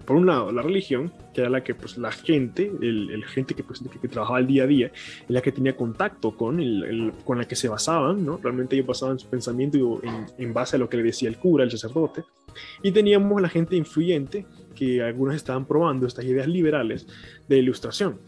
[0.05, 3.63] por un lado, la religión, que era la que pues, la gente, el, gente que,
[3.63, 4.91] pues, que, trabajaba el día a día,
[5.27, 8.37] la que tenía contacto con, el, con la que se basaban, ¿no?
[8.41, 11.63] Realmente ellos basaban su pensamiento en, en, base a lo que le decía el cura,
[11.63, 12.23] el sacerdote.
[12.83, 17.07] Y teníamos la gente influyente, que algunos estaban probando estas ideas liberales
[17.47, 18.19] de ilustración,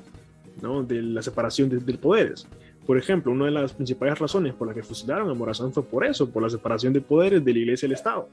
[0.62, 0.84] ¿no?
[0.84, 2.48] De la separación de, de poderes.
[2.88, 6.06] Por ejemplo, una de las principales razones por las que fusilaron a Morazán fue por
[6.06, 8.30] eso, por la separación de poderes de la iglesia y el Estado.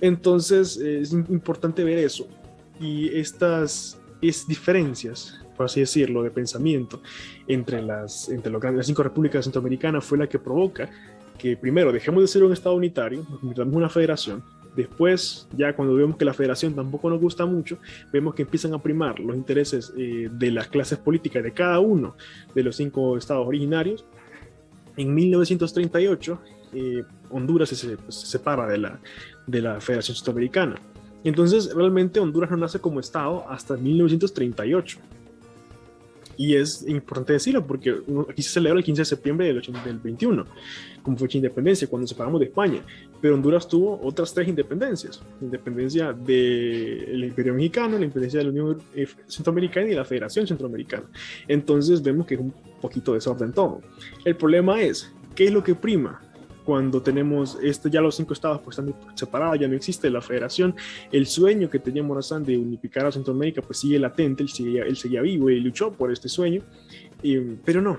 [0.00, 2.28] Entonces, es importante ver eso
[2.80, 7.00] y estas es diferencias, por así decirlo, de pensamiento
[7.46, 10.90] entre las, entre las cinco repúblicas centroamericanas fue la que provoca
[11.38, 14.42] que primero dejemos de ser un Estado unitario, nos convirtamos en una federación,
[14.78, 17.78] Después, ya cuando vemos que la federación tampoco nos gusta mucho,
[18.12, 22.14] vemos que empiezan a primar los intereses eh, de las clases políticas de cada uno
[22.54, 24.06] de los cinco estados originarios.
[24.96, 26.40] En 1938,
[26.74, 29.00] eh, Honduras se, se, separa de la,
[29.48, 30.80] de la Federación Centroamericana.
[31.24, 34.98] Entonces, realmente Honduras no nace como Estado hasta 1938.
[36.38, 37.96] Y es importante decirlo porque
[38.30, 40.46] aquí se celebra el 15 de septiembre del, 21,
[41.02, 42.80] como fecha de independencia, cuando nos separamos de España.
[43.20, 48.78] Pero Honduras tuvo otras tres independencias: independencia del Imperio Mexicano, la independencia de la Unión
[48.94, 51.06] eh, Centroamericana y la Federación Centroamericana.
[51.48, 53.80] Entonces, vemos que es un poquito desorden todo.
[54.24, 56.22] El problema es: ¿qué es lo que prima?
[56.68, 60.76] Cuando tenemos este, ya los cinco estados pues están separados, ya no existe la federación,
[61.10, 64.94] el sueño que tenía Morazán de unificar a Centroamérica pues sigue latente, él seguía, él
[64.94, 66.60] seguía vivo y luchó por este sueño,
[67.64, 67.96] pero no,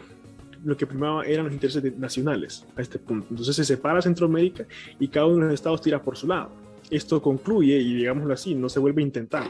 [0.63, 3.25] lo que primaba eran los intereses nacionales a este punto.
[3.31, 4.67] Entonces se separa Centroamérica
[4.99, 6.51] y cada uno de los estados tira por su lado.
[6.91, 9.47] Esto concluye, y digámoslo así, no se vuelve a intentar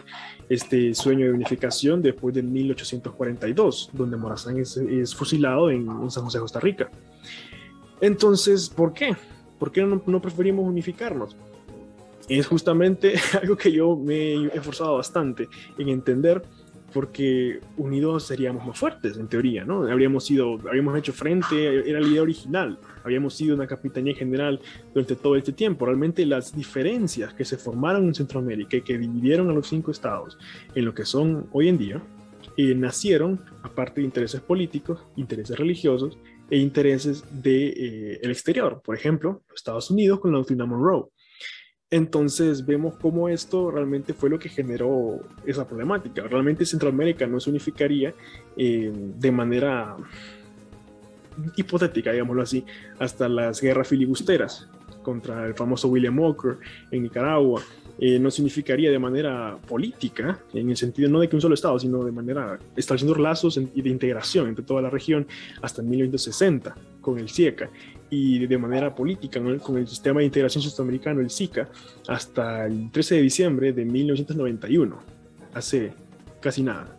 [0.47, 6.39] este sueño de unificación después de 1842, donde Morazán es, fusilado en, en San José,
[6.39, 6.89] Costa Rica.
[8.01, 9.15] Entonces, ¿por qué?
[9.57, 11.35] ¿Por qué no, preferimos unificarnos?
[12.27, 16.41] Es justamente algo que yo me he esforzado bastante en entender
[16.93, 19.83] porque unidos seríamos más fuertes, en teoría, ¿no?
[19.83, 24.59] Habríamos sido, habíamos hecho frente, era la idea original, habíamos sido una capitanía general
[24.93, 25.85] durante todo este tiempo.
[25.85, 30.37] Realmente las diferencias que se formaron en Centroamérica y que dividieron a los cinco estados
[30.73, 32.01] en lo que son hoy en día,
[32.57, 36.17] eh, nacieron, aparte de intereses políticos, intereses religiosos
[36.49, 41.09] e intereses del de, eh, exterior, por ejemplo, Estados Unidos con la doctrina Monroe.
[41.91, 46.21] Entonces vemos cómo esto realmente fue lo que generó esa problemática.
[46.23, 48.13] Realmente Centroamérica no se unificaría
[48.55, 49.97] eh, de manera
[51.55, 52.63] hipotética, digámoslo así,
[52.99, 54.69] hasta las guerras filibusteras
[55.01, 56.57] contra el famoso William Walker
[56.91, 57.63] en Nicaragua,
[58.01, 61.77] eh, no significaría de manera política, en el sentido no de que un solo Estado,
[61.79, 65.27] sino de manera estableciendo lazos y de integración entre toda la región
[65.61, 67.69] hasta 1960 con el CIECA
[68.09, 71.69] y de manera política con el sistema de integración centroamericano, el SICA,
[72.07, 74.97] hasta el 13 de diciembre de 1991,
[75.53, 75.93] hace
[76.41, 76.97] casi nada.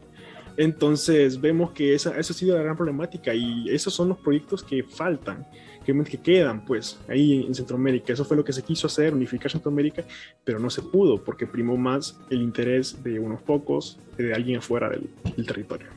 [0.57, 4.63] Entonces vemos que esa, eso ha sido la gran problemática y esos son los proyectos
[4.63, 5.47] que faltan,
[5.93, 8.13] que, que quedan pues ahí en Centroamérica.
[8.13, 10.05] Eso fue lo que se quiso hacer, unificar Centroamérica,
[10.45, 14.89] pero no se pudo porque primó más el interés de unos pocos, de alguien afuera
[14.89, 15.89] del, del territorio.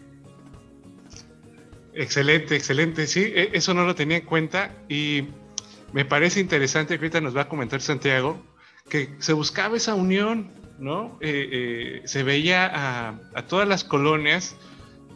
[1.93, 3.07] Excelente, excelente.
[3.07, 5.27] Sí, e, eso no lo tenía en cuenta y
[5.91, 8.41] me parece interesante que ahorita nos va a comentar Santiago
[8.89, 11.17] que se buscaba esa unión, ¿no?
[11.21, 14.55] Eh, eh, se veía a, a, todas las colonias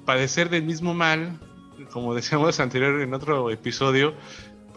[0.05, 1.37] padecer del mismo mal,
[1.91, 4.13] como decíamos anterior en otro episodio,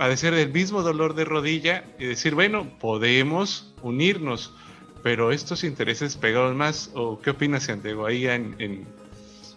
[0.00, 4.54] padecer del mismo dolor de rodilla y decir, bueno, podemos unirnos,
[5.02, 8.56] pero estos intereses pegados más, ¿o qué opinas, Santiago, ahí en,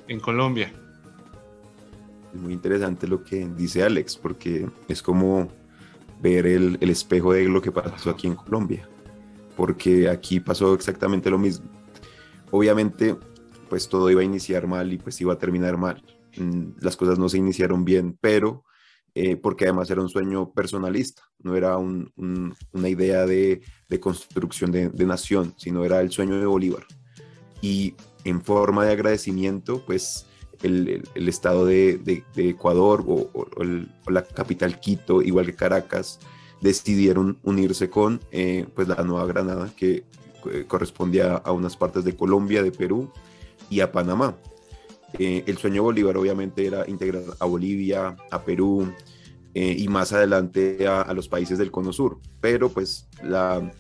[0.10, 0.70] en, Colombia?
[2.34, 5.48] Es muy interesante lo que dice Alex, porque es como
[6.22, 8.86] ver el, el espejo de lo que pasó aquí en Colombia
[9.56, 11.70] porque aquí pasó exactamente lo mismo.
[12.52, 13.16] Obviamente,
[13.70, 16.04] pues todo iba a iniciar mal y pues iba a terminar mal.
[16.36, 18.66] Mm, las cosas no se iniciaron bien, pero
[19.16, 23.62] eh, porque además era un sueño personalista, no era un, un, una idea de,
[24.00, 26.86] construcción de, de, nación, sino era el sueño de Bolívar.
[27.62, 30.26] Y en forma de agradecimiento, pues
[30.64, 33.48] el, estado de, Ecuador o,
[34.08, 36.20] la capital Quito, igual que Caracas,
[36.62, 40.06] decidieron unirse con eh, pues la Nueva Granada, que
[40.52, 43.12] eh, correspondía a unas partes de Colombia, de Perú
[43.70, 44.38] y a Panamá.
[45.20, 48.92] Eh, el sueño de Bolívar obviamente era integrar a Bolivia, a Perú
[49.54, 53.72] eh, y más adelante a, los países del Cono Sur, pero pues la,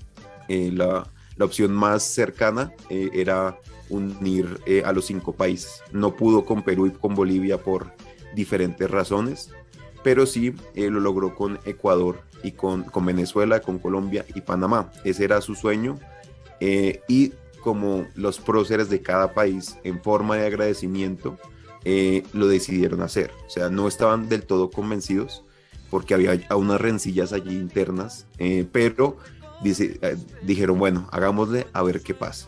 [0.47, 5.81] eh, la, la opción más cercana era unir a los cinco países.
[5.91, 7.93] No pudo con Perú y con Bolivia por
[8.35, 9.49] diferentes razones,
[10.03, 14.91] pero sí lo logró con Ecuador y con, con, Venezuela, con Colombia y Panamá.
[15.03, 15.99] Ese era su sueño
[17.07, 21.37] y como los próceres de cada país en forma de agradecimiento
[21.85, 23.31] eh, lo decidieron hacer.
[23.47, 25.43] O sea, no estaban del todo convencidos
[25.89, 29.17] porque había unas rencillas allí internas, eh, pero
[29.63, 32.47] dice, eh, dijeron, bueno, hagámosle a ver qué pasa.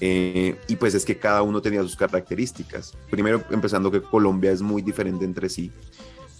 [0.00, 2.96] Eh, y pues es que cada uno tenía sus características.
[3.10, 5.70] Primero, empezando que Colombia es muy diferente entre sí.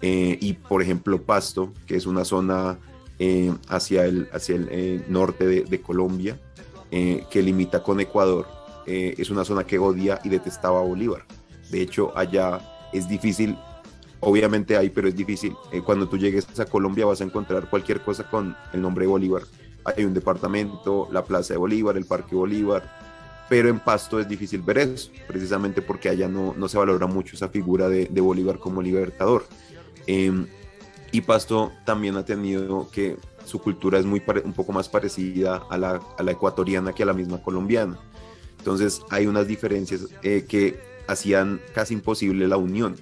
[0.03, 2.79] Eh, y por ejemplo Pasto, que es una zona
[3.19, 6.39] eh, hacia el, hacia el norte de, de Colombia,
[6.97, 8.47] eh, que limita con Ecuador,
[8.87, 11.25] eh, es una zona que odia y detestaba a Bolívar.
[11.69, 12.61] De hecho, allá
[12.93, 13.59] es difícil,
[14.21, 15.57] obviamente hay, pero es difícil.
[15.73, 19.11] Eh, cuando tú llegues a Colombia vas a encontrar cualquier cosa con el nombre de
[19.11, 19.43] Bolívar.
[19.85, 22.89] Hay un departamento, la Plaza de Bolívar, el Parque Bolívar,
[23.49, 27.35] pero en Pasto es difícil ver eso, precisamente porque allá no, no se valora mucho
[27.35, 29.47] esa figura de, Bolívar como libertador.
[30.07, 30.47] Eh,
[31.11, 35.79] y Pasto también ha tenido que su cultura es muy un poco más parecida a
[35.79, 37.99] la, a la, ecuatoriana que a la misma colombiana.
[38.59, 42.97] Entonces hay unas diferencias eh, que hacían casi imposible la unión.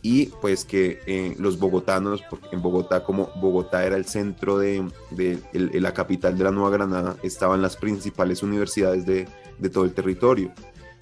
[0.00, 5.38] Y pues que eh, los bogotanos, en Bogotá, como Bogotá era el centro de, de,
[5.52, 9.26] de, la capital de la Nueva Granada, estaban las principales universidades de,
[9.58, 10.52] de todo el territorio.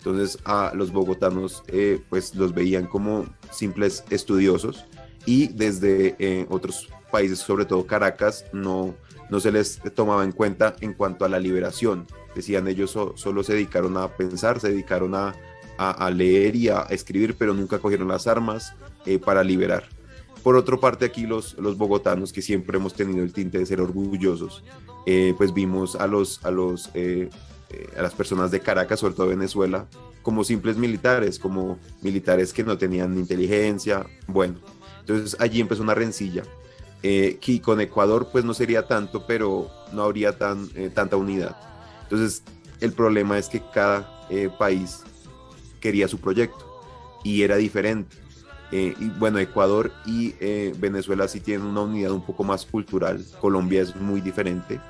[0.06, 4.84] Entonces a los bogotanos eh, pues los veían como simples estudiosos
[5.24, 8.94] y desde eh, otros países, sobre todo Caracas, no,
[9.30, 12.06] no se les tomaba en cuenta en cuanto a la liberación.
[12.34, 15.34] Decían ellos so, solo se dedicaron a pensar, se dedicaron a,
[15.78, 18.74] a, a, leer y a escribir, pero nunca cogieron las armas
[19.06, 19.84] eh, para liberar.
[20.42, 23.80] Por otra parte, aquí los, los bogotanos, que siempre hemos tenido el tinte de ser
[23.80, 24.62] orgullosos,
[25.06, 27.30] eh, pues vimos a, los, a, los, eh,
[27.96, 29.86] a las personas de Caracas, sobre todo Venezuela,
[30.22, 34.06] como simples militares, como militares que no tenían inteligencia.
[34.26, 34.56] Bueno,
[35.00, 36.42] entonces allí empezó una rencilla.
[37.08, 41.56] Eh, que con Ecuador pues no sería tanto, pero no habría tan, eh, tanta unidad.
[42.02, 42.42] Entonces
[42.80, 45.02] el problema es que cada eh, país
[45.80, 46.80] quería su proyecto
[47.22, 48.16] y era diferente.
[48.72, 53.24] Eh, y bueno, Ecuador y eh, Venezuela sí tienen una unidad un poco más cultural.
[53.40, 54.80] Colombia es muy diferente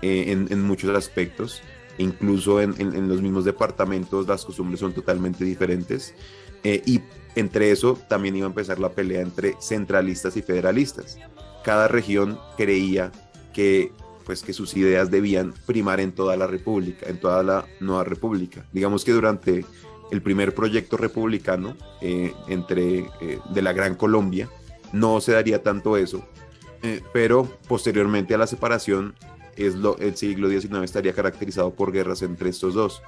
[0.00, 1.60] en, en, muchos aspectos.
[1.98, 6.14] Incluso en, en, en, los mismos departamentos las costumbres son totalmente diferentes.
[6.62, 7.00] y
[7.34, 11.18] entre eso también iba a empezar la pelea entre centralistas y federalistas.
[11.64, 13.10] Cada región creía
[13.52, 13.92] que,
[14.26, 18.64] pues, que sus ideas debían primar en toda la república, en toda la nueva república.
[18.72, 19.64] Digamos que durante
[20.10, 24.48] el primer proyecto republicano eh, entre, eh, de la Gran Colombia
[24.92, 26.24] no se daría tanto eso,
[26.82, 29.14] eh, pero posteriormente a la separación
[29.56, 33.02] es lo, el siglo XIX estaría caracterizado por guerras entre estos dos.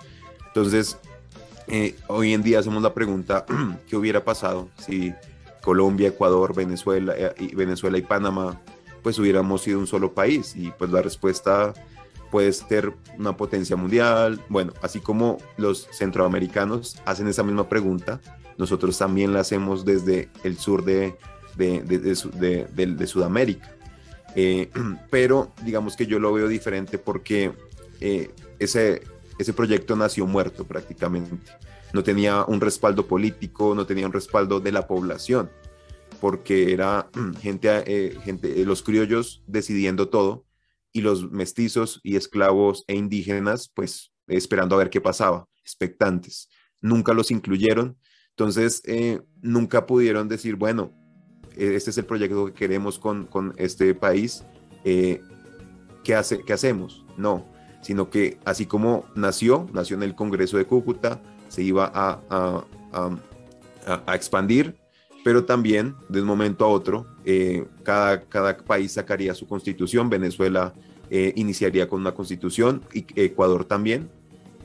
[0.49, 0.97] Entonces,
[2.07, 3.45] hoy en día hacemos la pregunta,
[3.89, 5.13] ¿qué hubiera pasado si
[5.67, 8.63] Colombia, Ecuador, Venezuela, eh, y Venezuela y Panamá,
[9.03, 10.55] pues hubiéramos sido un solo país?
[10.55, 11.75] Y pues la respuesta
[12.31, 14.41] puede ser una potencia mundial.
[14.49, 18.21] Bueno, así como los centroamericanos hacen esa misma pregunta,
[18.57, 21.17] nosotros también la hacemos desde el sur de,
[21.57, 23.69] de, de, Sudamérica.
[24.37, 24.71] Eh,
[25.11, 27.51] pero digamos que yo lo veo diferente porque
[28.01, 29.03] eh, ese,
[29.37, 31.37] ese proyecto nació muerto prácticamente.
[31.97, 35.51] No tenía un respaldo político, no tenía un respaldo de la población,
[36.21, 37.09] porque era
[37.41, 40.45] gente, eh, gente los criollos decidiendo todo
[40.93, 46.51] y los mestizos y esclavos e indígenas, pues esperando a ver qué pasaba, expectantes.
[46.83, 47.97] Nunca los incluyeron,
[48.29, 48.83] entonces
[49.41, 50.93] nunca pudieron decir, bueno,
[51.57, 54.45] este es el proyecto que queremos con, con este país,
[54.85, 55.23] eh,
[56.05, 57.07] ¿qué, hace, ¿qué hacemos?
[57.17, 61.23] No, sino que así como nació, nació en el Congreso de Cúcuta,
[61.57, 63.17] se iba a, a,
[64.07, 64.77] a, expandir,
[65.25, 70.75] pero también de un momento a otro, eh, cada, cada país sacaría su constitución, Venezuela
[71.11, 74.09] eh, iniciaría con una constitución, Ecuador también,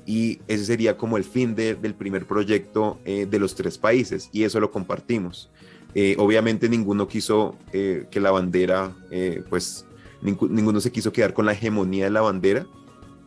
[0.06, 4.44] y ese sería como el fin de, del primer proyecto de los tres países, y
[4.44, 5.50] eso lo compartimos.
[5.94, 9.86] Eh, obviamente ninguno quiso eh, que la bandera, eh, pues
[10.22, 12.66] ninguno se quiso quedar con la hegemonía de la bandera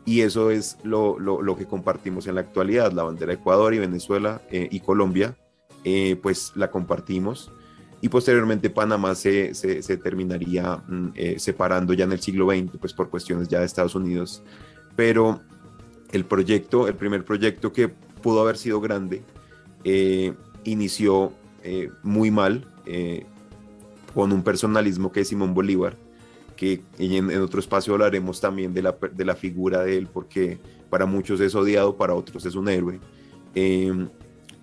[0.07, 2.92] y eso es lo, lo, que compartimos en la actualidad.
[2.92, 5.36] La bandera de Ecuador y Venezuela y Colombia,
[6.22, 7.50] pues la compartimos
[8.00, 13.09] y posteriormente Panamá se, se, terminaría mm, separando ya en el siglo XX, pues por
[13.09, 14.42] cuestiones ya de Estados Unidos.
[14.94, 15.40] Pero
[16.12, 19.22] el proyecto, el primer proyecto que pudo haber sido grande,
[20.64, 21.32] inició
[21.62, 23.24] eh, muy mal eh,
[24.12, 25.96] con un personalismo que Simón Bolívar,
[26.64, 30.58] que en, otro espacio hablaremos también de la, de la, figura de él, porque
[30.90, 33.00] para muchos es odiado, para otros es un héroe.
[33.54, 34.08] Em,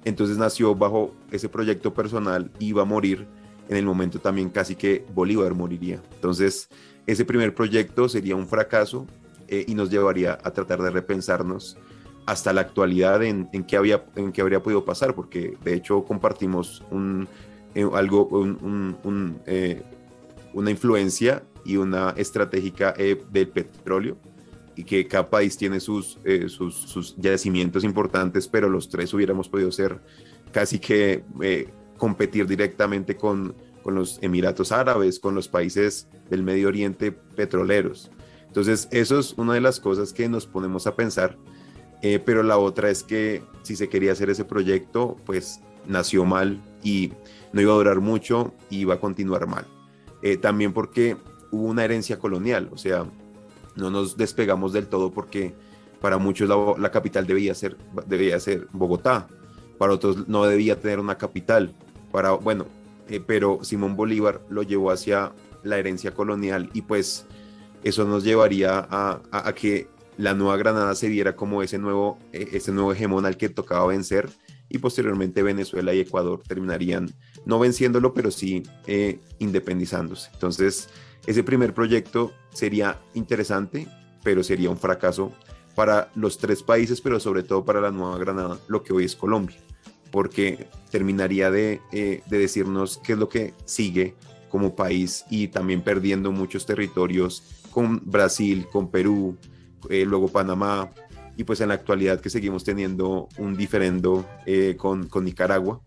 [0.03, 3.27] entonces nació bajo ese proyecto personal, iba a morir
[3.69, 6.01] en el momento también casi que Bolívar moriría.
[6.15, 6.69] Entonces
[7.05, 9.07] ese primer proyecto sería un fracaso
[9.47, 11.77] eh, y nos llevaría a tratar de repensarnos
[12.25, 16.03] hasta la actualidad en, en, qué, había, en qué habría podido pasar, porque de hecho
[16.03, 17.27] compartimos un,
[17.75, 19.81] eh, algo, un, eh,
[20.53, 24.18] una influencia y una estratégica eh, del petróleo
[24.76, 29.70] y que cada país tiene sus, sus, sus, yacimientos importantes, pero los tres hubiéramos podido
[29.72, 29.99] ser
[30.53, 31.24] casi que
[31.97, 33.53] competir directamente con,
[33.84, 38.12] con los Emiratos Árabes, con los países del Medio Oriente petroleros.
[38.47, 41.38] Entonces, eso es una de las cosas que nos ponemos a pensar
[42.01, 46.62] eh, pero la otra es que si se quería hacer ese proyecto, pues nació mal
[46.84, 47.14] y
[47.53, 49.66] no iba a durar mucho y iba a continuar mal.
[50.24, 51.18] Eh, también porque
[51.51, 53.05] hubo una herencia colonial, o sea,
[53.75, 55.53] no nos despegamos del todo porque
[55.99, 56.49] para muchos
[56.79, 57.77] la, capital debía ser,
[58.07, 59.27] debía ser Bogotá,
[59.77, 61.73] para otros no debía tener una capital,
[62.11, 62.65] para, bueno,
[63.07, 65.31] eh, pero Simón Bolívar lo llevó hacia
[65.63, 67.25] la herencia colonial y pues
[67.83, 69.87] eso nos llevaría a, que
[70.17, 73.87] la Nueva Granada se viera como ese nuevo, e, ese nuevo hegemón al que tocaba
[73.87, 74.29] vencer
[74.69, 77.11] y posteriormente Venezuela y Ecuador terminarían
[77.45, 80.29] no venciéndolo, pero sí eh, independizándose.
[80.33, 80.89] Entonces,
[81.26, 83.88] ese primer proyecto sería interesante,
[84.24, 85.32] pero sería un fracaso
[85.76, 89.15] para los tres países, pero sobre todo para la Nueva Granada, lo que hoy es
[89.15, 89.57] Colombia,
[90.11, 94.15] porque terminaría de, eh, de decirnos qué es lo que sigue
[94.49, 99.38] como país y también perdiendo muchos territorios con Brasil, con Perú,
[99.89, 100.91] eh, luego Panamá,
[101.38, 105.82] y pues en la actualidad que seguimos teniendo un diferendo eh, con, con, Nicaragua.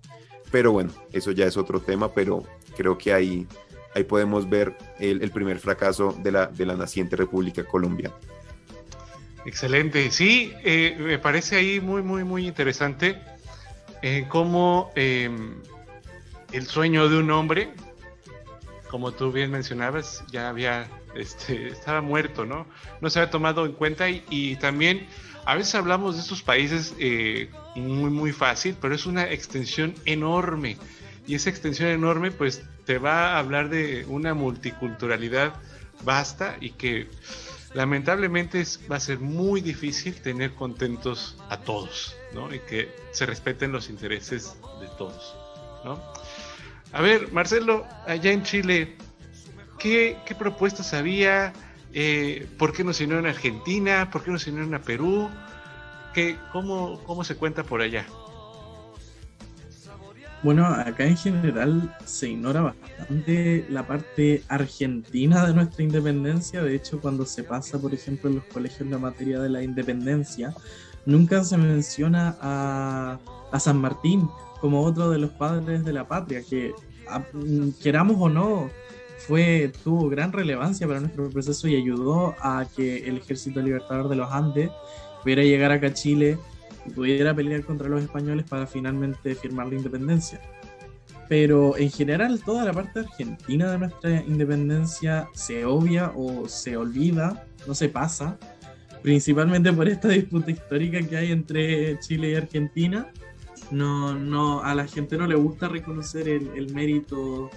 [0.51, 2.43] Pero bueno, eso ya es otro tema, pero
[2.77, 3.47] creo que ahí,
[3.95, 8.15] ahí podemos ver el, primer fracaso de la, de la naciente República Colombiana.
[9.47, 13.21] Excelente, sí, eh, me parece ahí muy, muy, muy interesante
[14.29, 15.55] cómo em,
[16.53, 17.71] el sueño de un hombre,
[18.91, 22.67] como tú bien mencionabas, ya había este, estaba muerto, ¿no?
[23.01, 25.07] No se había tomado en cuenta y, también
[25.45, 30.77] a veces hablamos de estos países eh, muy, muy fácil, pero es una extensión enorme.
[31.27, 35.55] Y esa extensión enorme, pues te va a hablar de una multiculturalidad
[36.03, 37.09] vasta y que
[37.73, 42.55] lamentablemente va a ser muy difícil tener contentos a todos, ¿no?
[42.55, 45.35] Y que se respeten los intereses de todos,
[45.85, 46.01] ¿no?
[46.93, 48.97] A ver, Marcelo, allá en Chile,
[49.85, 51.53] ¿Qué, propuestas había?
[51.93, 54.11] Eh, ¿Por qué no se unieron a Argentina?
[54.11, 55.29] ¿Por qué no se unieron a Perú?
[56.15, 58.07] ¿Qué, cómo, ¿Cómo se cuenta por allá?
[60.45, 66.63] Bueno, acá en general se ignora bastante la parte argentina de nuestra independencia.
[66.63, 70.55] De hecho, cuando se pasa, por ejemplo, en los colegios la materia de la independencia,
[71.07, 73.19] nunca se menciona a,
[73.53, 74.29] a San Martín
[74.61, 76.75] como otro de los padres de la patria, que
[77.83, 78.69] queramos o no,
[79.27, 84.17] fue, tuvo gran relevancia para nuestro proceso y ayudó a que el Ejército Libertador de
[84.17, 84.71] los Andes
[85.23, 86.39] pudiera llegar acá a Chile
[86.87, 90.41] y pudiera pelear contra los españoles para finalmente firmar la independencia.
[91.29, 97.47] Pero en general toda la parte argentina de nuestra independencia se obvia o se olvida,
[97.67, 98.39] no se pasa,
[99.03, 103.11] principalmente por esta disputa histórica que hay entre Chile y Argentina.
[103.71, 107.51] No, no, a la gente no le gusta reconocer el, el mérito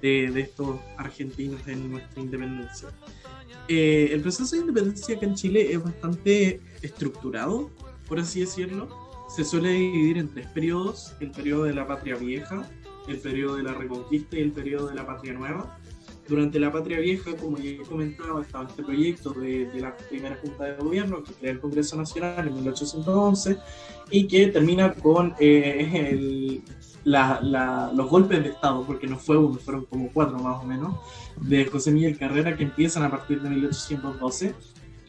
[0.00, 2.88] de, de, estos argentinos en nuestra independencia.
[3.68, 7.70] Eh, el proceso de independencia acá en Chile es bastante estructurado,
[8.08, 8.88] por así decirlo.
[9.28, 12.68] Se suele dividir en tres periodos, el periodo de la patria vieja,
[13.06, 15.78] el periodo de la reconquista y el periodo de la patria nueva.
[16.26, 20.36] Durante la patria vieja, como ya he comentado, estaba este proyecto de, de la primera
[20.36, 23.58] Junta de Gobierno que crea el Congreso Nacional en 1811
[24.10, 26.62] y que termina con eh, el,
[27.04, 30.66] la, la, los golpes de Estado, porque no fue uno, fueron como cuatro más o
[30.66, 30.96] menos,
[31.40, 34.54] de José Miguel Carrera que empiezan a partir de 1812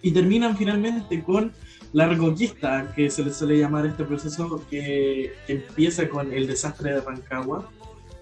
[0.02, 1.52] y terminan finalmente con
[1.93, 7.02] la reconquista, que se le suele llamar este proceso que, empieza con el desastre de
[7.02, 7.70] Rancagua,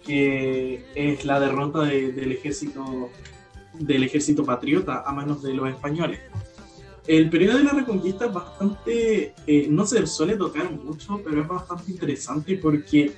[0.05, 3.09] que es la derrota de, del ejército
[3.79, 6.19] del ejército patriota a manos de los españoles.
[7.05, 11.47] El periodo de la reconquista es bastante, eh, no se suele tocar mucho, pero es
[11.47, 13.13] bastante interesante porque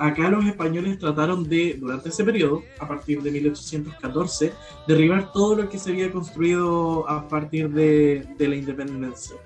[0.00, 4.52] acá los españoles trataron de, durante ese periodo, a partir de 1814,
[4.88, 9.36] derribar todo lo que se había construido a partir de, de la independencia.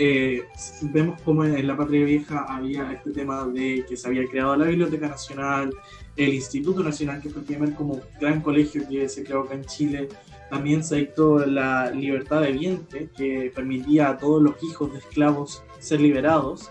[0.00, 0.44] Eh,
[0.82, 4.66] vemos como en la Patria Vieja había este tema de que se había creado la
[4.66, 5.74] Biblioteca Nacional,
[6.16, 9.64] el Instituto Nacional, que fue el primer como gran colegio que se creó acá en
[9.64, 10.08] Chile.
[10.48, 15.64] También se dictó la libertad de vientre, que permitía a todos los hijos de esclavos
[15.80, 16.70] ser liberados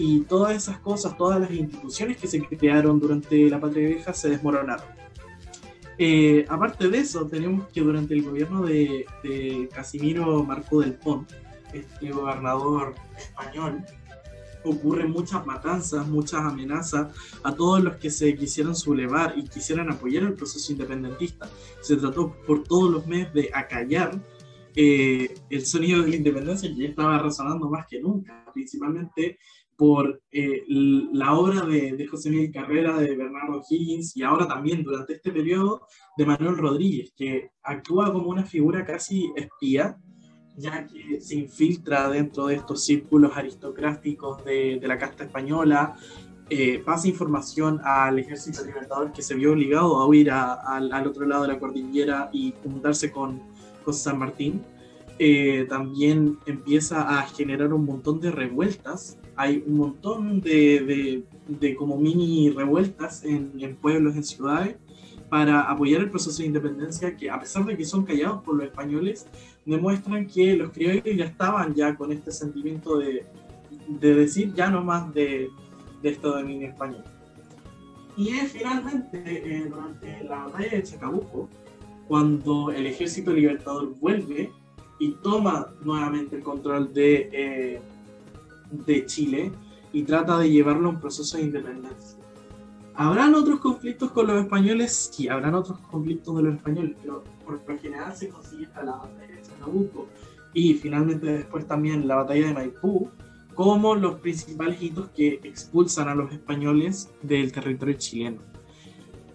[0.00, 4.30] y todas esas cosas, todas las instituciones que se crearon durante la Patria Vieja se
[4.30, 4.86] desmoronaron.
[5.98, 11.30] Eh, aparte de eso, tenemos que durante el gobierno de, de Casimiro Marco del Pont,
[11.74, 13.84] este gobernador español,
[14.64, 20.22] ocurren muchas matanzas, muchas amenazas a todos los que se quisieran sublevar y quisieran apoyar
[20.22, 21.46] el proceso independentista.
[21.82, 24.18] Se trató por todos los medios de acallar
[24.74, 29.38] eh, el sonido de la independencia que ya estaba resonando más que nunca, principalmente
[29.80, 34.82] por eh, la obra de, de, José Miguel Carrera, de Bernardo Higgins y ahora también
[34.82, 35.86] durante este periodo
[36.18, 39.96] de Manuel Rodríguez, que actúa como una figura casi espía,
[40.54, 45.96] ya que se infiltra dentro de estos círculos aristocráticos de, de la casta española,
[46.50, 51.06] eh, pasa información al ejército libertador que se vio obligado a huir a, a, al
[51.06, 53.40] otro lado de la cordillera y juntarse con,
[53.82, 54.60] con San Martín.
[55.18, 61.74] Eh, también empieza a generar un montón de revueltas hay un montón de, de, de
[61.74, 64.76] como mini revueltas en, en, pueblos, en ciudades,
[65.30, 68.66] para apoyar el proceso de independencia que a pesar de que son callados por los
[68.66, 69.26] españoles,
[69.64, 73.24] demuestran que los criollos ya estaban ya con este sentimiento de,
[73.88, 75.48] de decir ya no más de,
[76.02, 77.04] de este dominio español.
[78.18, 81.48] Y es finalmente eh, durante la batalla de Chacabuco,
[82.08, 84.52] cuando el ejército libertador vuelve
[84.98, 87.30] y toma nuevamente el control de...
[87.32, 87.80] Eh,
[88.70, 89.52] de Chile
[89.92, 92.18] y trata de llevarlo a un proceso de independencia.
[92.94, 95.10] ¿Habrán otros conflictos con los españoles?
[95.12, 98.92] Sí, habrán otros conflictos de los españoles, pero por lo general se consigue hasta la
[98.92, 100.08] batalla de Chacabuco
[100.52, 103.08] y finalmente después también la batalla de Maipú
[103.54, 108.40] como los principales hitos que expulsan a los españoles del territorio chileno.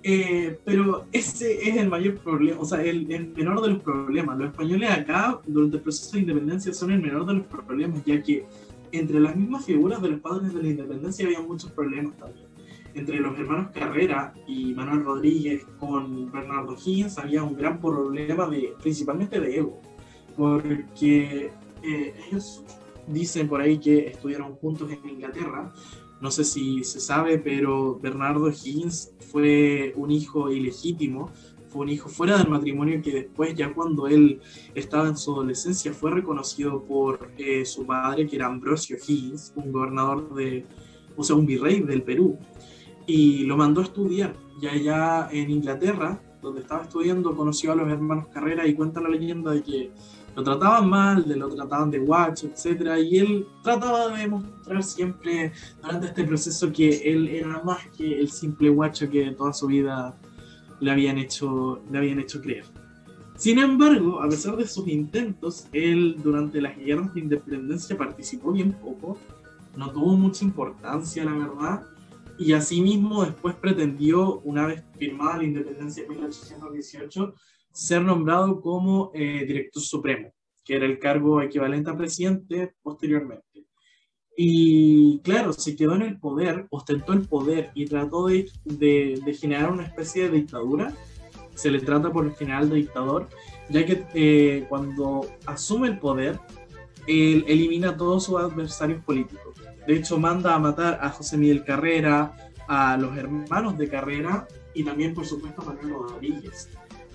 [0.07, 4.37] Eh, pero ese es el mayor problema, o sea, el, el, menor de los problemas.
[4.37, 8.21] Los españoles acá, durante el proceso de independencia, son el menor de los problemas, ya
[8.21, 8.45] que
[8.97, 12.47] entre las mismas figuras de los padres de la independencia había muchos problemas también.
[12.93, 18.73] Entre los hermanos Carrera y Manuel Rodríguez con Bernardo Higgins había un gran problema de,
[18.81, 19.81] principalmente de ego,
[20.37, 21.51] porque
[21.83, 22.63] eh, ellos
[23.07, 25.73] dicen por ahí que estudiaron juntos en Inglaterra.
[26.21, 31.31] No sé si se sabe, pero Bernardo Higgins fue un hijo ilegítimo
[31.75, 34.39] fue un hijo fuera del matrimonio que después, ya cuando él
[34.73, 39.73] estaba en su adolescencia, fue reconocido por eh, su padre, que era Ambrosio Higgins, un
[39.73, 40.65] gobernador de,
[41.17, 42.39] o sea, un virrey del Perú,
[43.05, 44.33] y lo mandó a estudiar.
[44.61, 49.09] Y allá en Inglaterra, donde estaba estudiando, conoció a los hermanos Carrera y cuenta la
[49.09, 49.91] leyenda de que
[50.33, 52.97] lo trataban mal, de lo trataban de guacho, etc.
[53.03, 55.51] Y él trataba de demostrar siempre
[55.81, 60.17] durante este proceso que él era más que el simple guacho que toda su vida
[60.79, 62.65] le habían hecho, le habían hecho creer.
[63.37, 68.71] Sin embargo, a pesar de sus intentos, él durante las guerras de independencia participó bien
[68.71, 69.17] poco,
[69.75, 71.83] no tuvo mucha importancia, la verdad,
[72.37, 77.33] y asimismo después pretendió, una vez firmada la independencia en 1818,
[77.71, 83.54] ser nombrado como eh, director supremo, que era el cargo equivalente a presidente posteriormente.
[84.37, 89.71] Y claro, se quedó en el poder, ostentó el poder y trató de, de, generar
[89.71, 90.93] una especie de dictadura.
[91.53, 93.29] Se le trata por el general de dictador,
[93.69, 96.39] ya que eh, cuando asume el poder,
[97.07, 99.55] él elimina a todos sus adversarios políticos.
[99.87, 102.35] De hecho, manda a matar a José Miguel Carrera,
[102.67, 106.69] a los hermanos de Carrera y también, por supuesto, a Manuel Rodríguez.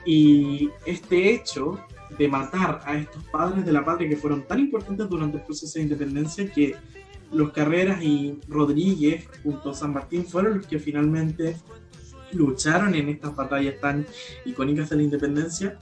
[0.07, 1.79] Y este hecho
[2.17, 5.79] de matar a estos padres de la patria que fueron tan importantes durante el proceso
[5.79, 6.77] de independencia que
[7.33, 11.57] los Carreras y Rodríguez junto a San Martín fueron los que finalmente
[12.33, 14.07] lucharon en estas batallas tan
[14.45, 15.79] icónicas de la independencia.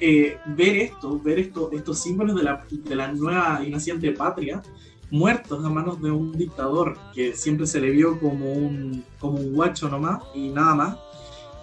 [0.00, 4.62] Eh, ver esto, ver esto, estos símbolos de la, nueva y naciente patria
[5.10, 10.22] muertos a manos de un dictador que siempre se le vio como un, guacho nomás
[10.34, 10.96] y nada más,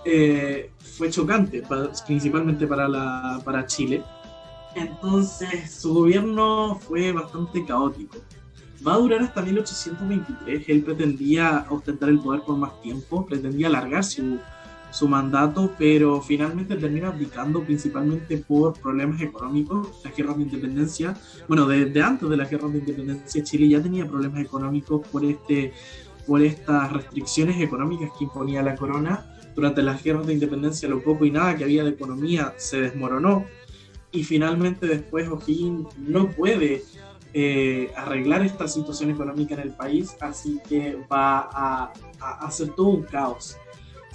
[0.05, 1.63] eh, fue chocante,
[2.05, 4.03] principalmente para Chile.
[4.75, 8.17] Entonces su gobierno fue bastante caótico.
[8.85, 10.69] Va a durar hasta 1823.
[10.69, 14.39] Él pretendía ostentar el poder por más tiempo, pretendía alargar su,
[14.91, 21.15] su mandato, pero finalmente termina abdicando principalmente por problemas económicos, las guerras de independencia.
[21.47, 25.73] Bueno, desde antes de las guerras de independencia, Chile ya tenía problemas económicos por, este,
[26.25, 29.33] por estas restricciones económicas que imponía la corona.
[29.55, 33.45] Durante las guerras de independencia, lo poco y nada que había de economía se desmoronó.
[34.11, 36.83] Y finalmente después O'Higgins no puede
[37.39, 42.87] eh, arreglar esta situación económica en el país, así que va a, a hacer todo
[42.87, 43.57] un caos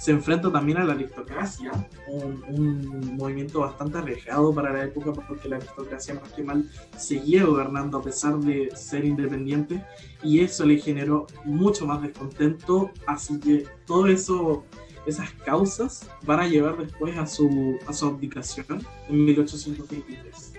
[0.03, 1.71] se enfrenta también a la aristocracia,
[2.07, 7.99] un, movimiento bastante arriesgado para la época porque la aristocracia más que mal seguía gobernando
[7.99, 9.81] a pesar de ser independiente
[10.21, 14.65] y eso le generó mucho más descontento, así que todo eso,
[15.05, 20.52] esas causas van a llevar después a su, a su abdicación en 1823.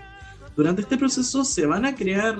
[0.55, 2.39] Durante este proceso se van a crear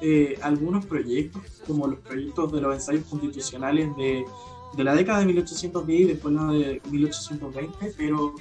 [0.00, 4.24] eh, algunos proyectos, como los proyectos de los ensayos constitucionales de
[4.76, 8.34] de la década de 1810 y después la de 1820, pero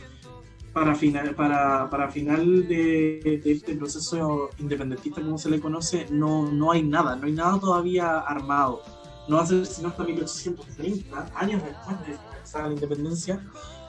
[0.73, 6.71] para final, para, para final de, este proceso independentista, como se le conoce, no, no
[6.71, 8.81] hay nada, no hay nada todavía armado.
[9.29, 13.41] No va a ser sino hasta 1830, años después de la independencia,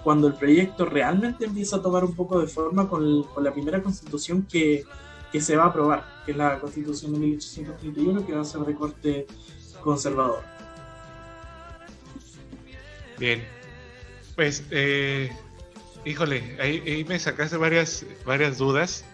[0.05, 3.83] cuando el proyecto realmente empieza a tomar un poco de forma con, con la primera
[3.83, 4.85] constitución que,
[5.33, 8.61] que, se va a aprobar, que es la constitución de 1831, que va a ser
[8.63, 9.27] de corte
[9.83, 10.43] conservador.
[13.19, 13.45] Bien.
[14.35, 15.33] Pues, eh,
[16.05, 19.05] híjole, ahí, me sacaste varias, varias dudas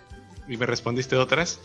[0.48, 1.60] y me respondiste otras.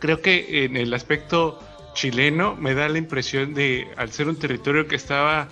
[0.00, 1.58] Creo que en el aspecto
[1.94, 5.48] chileno me da la impresión de, al ser un territorio que estaba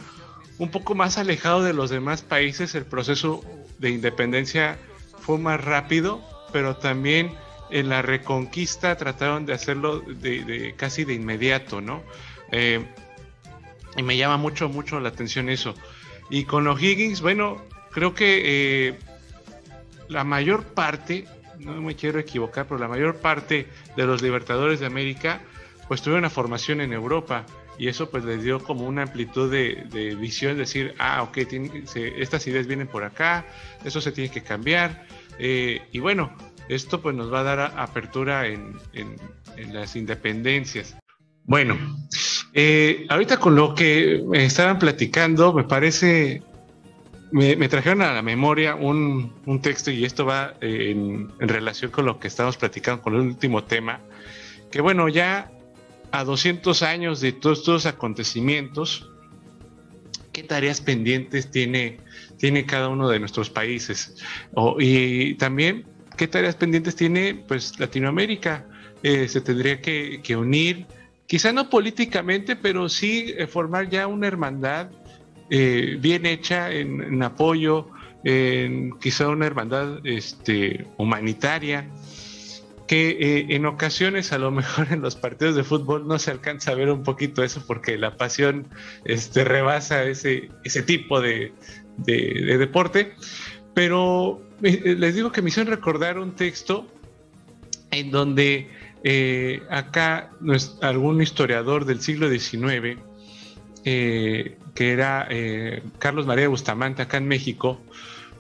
[0.59, 3.43] un poco más alejado de los demás países, el proceso
[3.79, 4.79] de independencia
[5.19, 6.23] fue más rápido,
[6.53, 7.33] pero también
[7.71, 12.03] en la reconquista trataron de hacerlo de, casi de inmediato, ¿no?
[12.53, 12.85] Eh,
[13.97, 15.75] y me llama mucho, mucho la atención eso.
[16.31, 18.43] Y con los Higgins, bueno, creo que
[18.89, 18.99] eh,
[20.09, 21.27] la mayor parte,
[21.59, 25.41] no me quiero equivocar, pero la mayor parte de los libertadores de América,
[25.89, 27.47] pues tuvieron una formación en Europa.
[27.79, 31.39] Y eso pues les dio como una amplitud de, visión, decir, ah, ok,
[32.17, 33.45] estas ideas vienen por acá,
[33.85, 35.07] eso se tiene que cambiar.
[35.39, 36.35] Eh, y bueno,
[36.69, 39.17] esto pues nos va a dar apertura en, en,
[39.57, 40.97] en las independencias.
[41.45, 41.77] Bueno,
[42.59, 46.43] eh, ahorita con lo que me estaban platicando, me parece,
[47.31, 52.19] me, trajeron a la memoria un, texto y esto va eh, en, relación con lo
[52.19, 54.01] que estamos platicando con el último tema,
[54.71, 55.53] que bueno, ya
[56.11, 59.11] a 200 años de todos estos acontecimientos,
[60.33, 61.99] ¿qué tareas pendientes tiene,
[62.39, 64.17] tiene cada uno de nuestros países?
[64.79, 65.87] y también,
[66.17, 68.67] ¿qué tareas pendientes tiene pues Latinoamérica?
[69.03, 70.87] Eh, se tendría que, unir
[71.27, 74.91] quizá no políticamente, pero sí eh, formar ya una hermandad
[75.51, 77.89] eh, bien hecha en, apoyo,
[78.25, 81.89] en quizá una hermandad este, humanitaria,
[82.89, 86.75] que en ocasiones a lo mejor en los partidos de fútbol no se alcanza a
[86.75, 88.67] ver un poquito eso porque la pasión
[89.05, 90.49] este, rebasa ese,
[90.87, 91.53] tipo de
[91.97, 93.15] deporte,
[93.77, 96.87] pero les digo que me hicieron recordar un texto
[97.91, 98.71] en donde
[99.05, 100.31] eh, acá
[100.81, 102.99] algún historiador del siglo XIX,
[103.85, 107.79] eh, que era eh, Carlos María Bustamante, acá en México,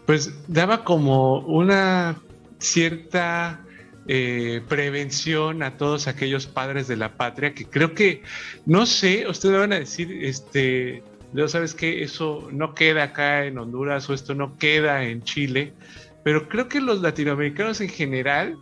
[0.07, 2.16] pues daba como una
[2.59, 3.61] cierta
[4.07, 8.22] prevención a todos aquellos padres de la patria que creo que,
[8.64, 11.03] no sé, ustedes van a decir, este,
[11.49, 15.72] ¿sabes que Eso no queda acá en Honduras o esto no queda en Chile,
[16.24, 18.57] pero creo que los latinoamericanos en general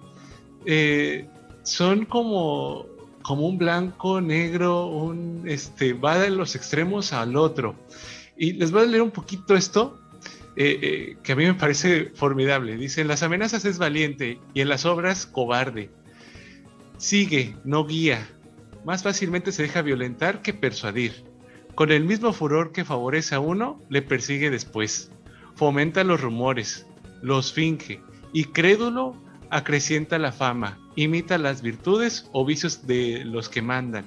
[0.66, 1.26] eh,
[1.62, 2.86] son como,
[3.22, 7.74] como un blanco, negro, un, este, va de los extremos al otro.
[8.36, 9.98] Y les voy a leer un poquito esto,
[10.56, 12.76] eh, eh, que a mí me parece formidable.
[12.76, 15.90] Dice, en las amenazas es valiente y en las obras cobarde.
[16.98, 18.28] Sigue, no guía.
[18.84, 21.24] Más fácilmente se deja violentar que persuadir.
[21.74, 25.10] Con el mismo furor que favorece a uno, le persigue después.
[25.56, 26.86] Fomenta los rumores,
[27.20, 28.00] los finge,
[28.32, 29.16] y crédulo
[29.50, 34.04] acrecienta la fama, imita las virtudes o vicios de los que mandan.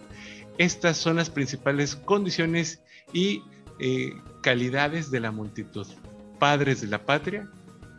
[0.57, 2.81] Estas son las principales condiciones
[3.13, 3.43] y
[3.79, 5.87] eh, calidades de la multitud.
[6.39, 7.49] Padres de la patria,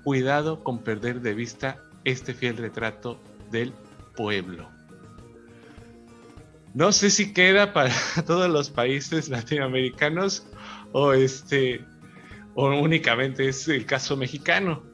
[0.02, 3.72] cuidado con perder de vista este fiel retrato del
[4.16, 4.78] pueblo.
[6.79, 7.91] No sé si queda para
[8.24, 10.47] todos los países latinoamericanos
[10.93, 11.85] o este
[12.55, 14.85] o únicamente es el caso mexicano.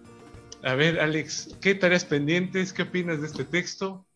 [0.63, 2.73] A ver, Alex, ¿qué tareas pendientes?
[2.73, 4.07] ¿Qué opinas de este texto?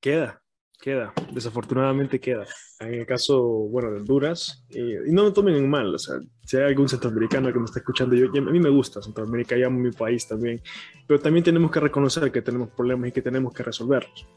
[0.00, 0.40] Queda,
[0.80, 2.46] queda, desafortunadamente queda.
[2.78, 6.14] En el caso, bueno, de Honduras, eh, y no me tomen en mal, o sea,
[6.46, 9.80] si hay algún centroamericano que me está escuchando, yo, a mí me gusta Centroamérica, amo
[9.80, 10.62] mi país también,
[11.08, 14.28] pero también tenemos que reconocer que tenemos problemas y que tenemos que resolverlos.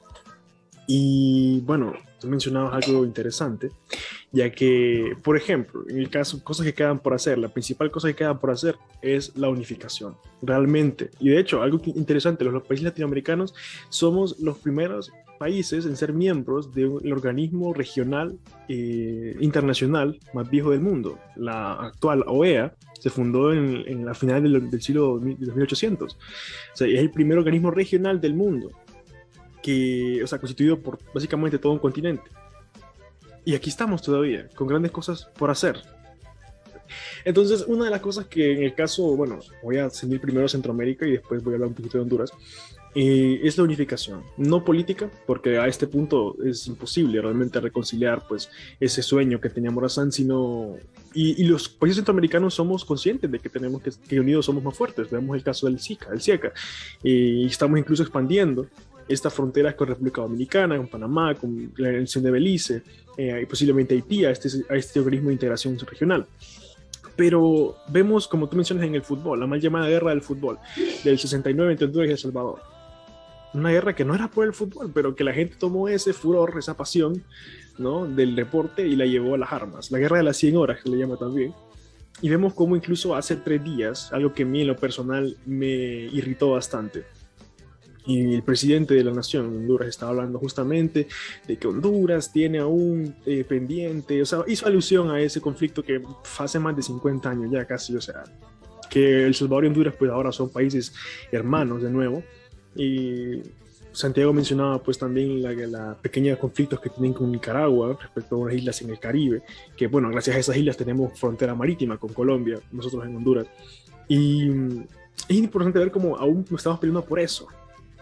[0.88, 3.72] Y bueno, tú mencionabas algo interesante,
[4.32, 8.08] ya que, por ejemplo, en el caso, cosas que quedan por hacer, la principal cosa
[8.10, 11.10] que queda por hacer es la unificación, realmente.
[11.20, 13.54] Y de hecho, algo interesante, los, países latinoamericanos
[13.90, 18.38] somos los primeros países en ser miembros del organismo regional
[18.70, 21.20] eh, internacional más viejo del mundo.
[21.36, 26.14] La actual OEA se fundó en, la final del, siglo de 1800.
[26.14, 26.18] O
[26.74, 28.72] sea, es el primer organismo regional del mundo
[29.66, 32.30] que, o sea, constituido por básicamente todo un continente.
[33.44, 35.82] Y aquí estamos todavía, con grandes cosas por hacer.
[37.24, 41.08] Entonces, una de las cosas que en el caso, bueno, voy a seguir primero Centroamérica
[41.08, 42.30] y después voy a hablar un poquito de Honduras,
[42.94, 48.48] eh, es la unificación, no política, porque a este punto es imposible realmente reconciliar pues
[48.80, 50.76] ese sueño que tenía Morazán, sino...
[51.16, 55.10] Y, los países centroamericanos somos conscientes de que tenemos que, que unidos somos más fuertes.
[55.10, 56.52] Veamos el caso del SICA, el CIECA,
[57.02, 58.68] y estamos incluso expandiendo
[59.08, 62.82] estas fronteras con República Dominicana, con Panamá, con la nación de Belice,
[63.18, 66.26] eh, y posiblemente Haití, a este, a este organismo de integración regional.
[67.16, 70.58] Pero vemos, como tú mencionas en el fútbol, la mal llamada guerra del fútbol,
[71.04, 72.62] del 69 entre Honduras y El Salvador.
[73.54, 76.56] Una guerra que no era por el fútbol, pero que la gente tomó ese furor,
[76.60, 77.24] esa pasión
[77.78, 78.06] ¿no?
[78.06, 79.92] del deporte y la llevó a las armas.
[79.92, 81.54] La guerra de las 100 horas, que le llama también.
[82.22, 85.68] Y vemos cómo incluso hace tres días, algo que a mí en lo personal me
[85.68, 87.06] irritó bastante,
[88.06, 91.08] y el presidente de la nación, Honduras, estaba hablando justamente
[91.48, 96.02] de que Honduras tiene aún eh, pendiente, o sea, hizo alusión a ese conflicto que
[96.38, 98.24] hace más de 50 años ya casi, o sea,
[98.90, 100.94] que El Salvador y Honduras pues ahora son países
[101.32, 102.24] hermanos de nuevo.
[102.76, 103.42] Y
[103.92, 108.56] Santiago mencionaba pues también la, la pequeña conflictos que tienen con Nicaragua respecto a unas
[108.56, 109.42] islas en el Caribe,
[109.76, 113.48] que bueno, gracias a esas islas tenemos frontera marítima con Colombia, nosotros en Honduras.
[114.08, 114.50] Y
[115.28, 117.48] es importante ver cómo aún estamos peleando por eso,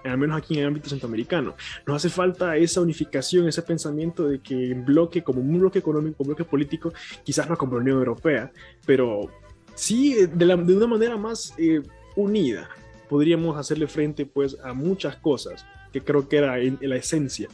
[0.03, 1.55] al menos aquí en el ámbito centroamericano.
[1.85, 6.23] Nos hace falta esa unificación, ese pensamiento de que en bloque, como un bloque económico,
[6.23, 6.93] un bloque político,
[7.23, 8.51] quizás no como la Unión Europea,
[8.85, 9.29] pero
[9.75, 11.81] sí de, de una manera más eh,
[12.15, 12.69] unida,
[13.09, 17.47] podríamos hacerle frente pues a muchas cosas que creo que era la esencia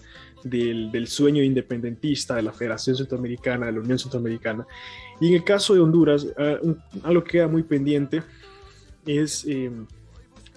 [0.43, 4.65] del, sueño independentista de la Federación Centroamericana, de la Unión Centroamericana.
[5.19, 8.23] Y en el caso de Honduras, uh, algo que queda muy pendiente
[9.05, 9.45] es...
[9.47, 9.71] Eh,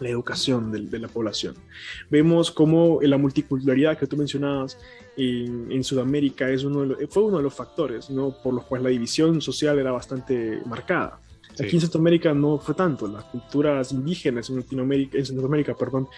[0.00, 1.54] la educación de, la población.
[2.10, 4.78] Vemos cómo la multiculturalidad que tú mencionabas
[5.16, 8.36] en, Sudamérica es uno fue uno de los factores ¿no?
[8.42, 11.20] por los cuales la división social era bastante marcada.
[11.60, 13.06] Aquí en Centroamérica no fue tanto.
[13.06, 16.08] Las culturas indígenas en, Latinoamérica, en Centroamérica perdón,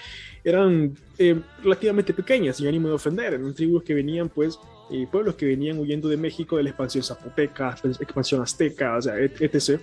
[0.45, 3.35] eran eh, relativamente pequeñas, sin ánimo de ofender.
[3.35, 4.59] Eran tribus que venían, pues,
[4.91, 9.18] eh, pueblos que venían huyendo de México de la expansión zapoteca, expansión azteca, o sea,
[9.18, 9.81] etc.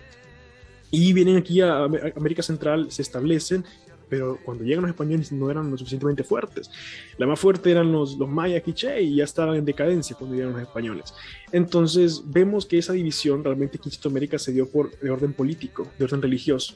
[0.91, 3.65] Y vienen aquí a América Central, se establecen
[4.11, 6.69] pero cuando llegan los españoles no eran lo suficientemente fuertes.
[7.17, 10.59] La más fuerte eran los, los mayas quiché y ya estaban en decadencia cuando llegaron
[10.59, 11.13] los españoles.
[11.53, 16.03] Entonces vemos que esa división realmente en América se dio por de orden político, de
[16.03, 16.75] orden religioso.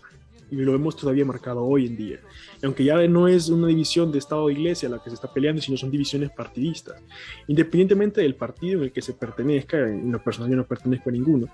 [0.49, 2.19] Y lo vemos todavía marcado hoy en día.
[2.63, 5.61] aunque ya no es una división de Estado e Iglesia la que se está peleando,
[5.61, 7.01] sino son divisiones partidistas.
[7.47, 11.11] Independientemente del partido en el que se pertenezca, en lo personal yo no pertenezco a
[11.11, 11.47] ninguno,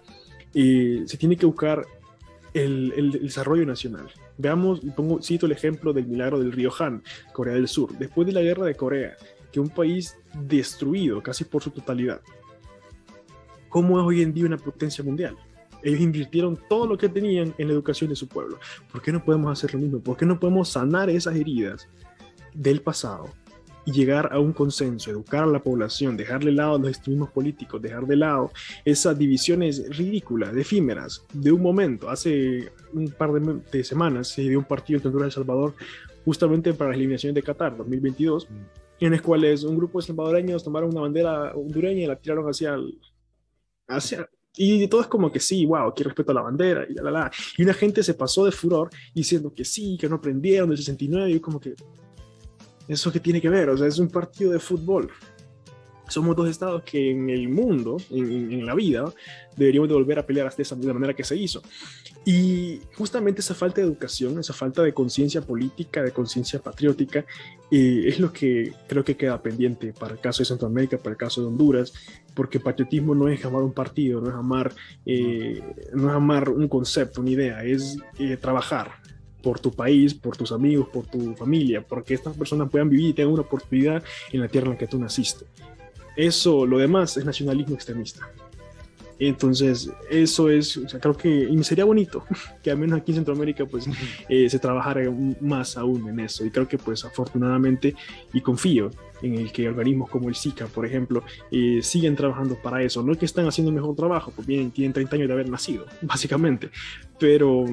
[0.53, 1.87] eh, se tiene que buscar
[2.53, 4.07] el, el, desarrollo nacional.
[4.37, 7.97] Veamos, pongo, cito el ejemplo del milagro del río Han, Corea del Sur.
[7.97, 9.15] Después de la guerra de Corea,
[9.51, 12.21] que un país destruido casi por su totalidad,
[13.69, 15.35] ¿cómo es hoy en día una potencia mundial?
[15.83, 18.59] Ellos invirtieron todo lo que tenían en la educación de su pueblo.
[18.91, 19.99] ¿Por qué no podemos hacer lo mismo?
[19.99, 21.87] ¿Por qué no podemos sanar esas heridas
[22.53, 23.29] del pasado
[23.85, 27.81] y llegar a un consenso, educar a la población, dejar de lado los extremismos políticos,
[27.81, 28.51] dejar de lado
[28.85, 32.09] esas divisiones ridículas, efímeras, de un momento.
[32.09, 35.73] Hace un par de, semanas se dio un partido en Honduras El Salvador
[36.23, 38.47] justamente para las eliminaciones de Qatar 2022,
[38.99, 42.75] en las cuales un grupo de salvadoreños tomaron una bandera hondureña y la tiraron hacia
[42.75, 42.99] el,
[43.87, 47.03] hacia, y todo es como que sí, wow, aquí respeto a la bandera y la,
[47.03, 47.31] la, la.
[47.57, 51.31] Y una gente se pasó de furor diciendo que sí, que no aprendieron del 69
[51.31, 51.73] y como que
[52.87, 53.69] ¿Eso qué tiene que ver?
[53.69, 55.09] O sea, es un partido de fútbol.
[56.07, 59.05] Somos dos estados que en el mundo, en, la vida,
[59.55, 61.61] deberíamos de volver a pelear hasta esa, de la manera que se hizo.
[62.25, 67.25] Y justamente esa falta de educación, esa falta de conciencia política, de conciencia patriótica,
[67.71, 71.17] eh, es lo que creo que queda pendiente para el caso de Centroamérica, para el
[71.17, 71.93] caso de Honduras,
[72.35, 74.73] porque patriotismo no es amar un partido, no es amar,
[75.05, 75.61] eh,
[75.93, 79.01] no es amar un concepto, una idea, es eh, trabajar,
[79.41, 83.13] por tu país, por tus amigos, por tu familia, porque estas personas puedan vivir y
[83.13, 85.45] tengan una oportunidad en la tierra en la que tú naciste.
[86.15, 88.29] Eso, lo demás es nacionalismo extremista.
[89.27, 92.25] Entonces, eso es, o sea, creo que, y me sería bonito
[92.63, 93.87] que al menos aquí en Centroamérica, pues,
[94.27, 95.03] eh, se trabajara
[95.39, 96.43] más aún en eso.
[96.43, 97.95] Y creo que, pues, afortunadamente,
[98.33, 98.89] y confío
[99.21, 103.03] en el que organismos como el SICA, por ejemplo, eh, siguen trabajando para eso.
[103.03, 105.49] No es que están haciendo un mejor trabajo, pues bien, tienen 30 años de haber
[105.49, 106.71] nacido, básicamente,
[107.19, 107.65] pero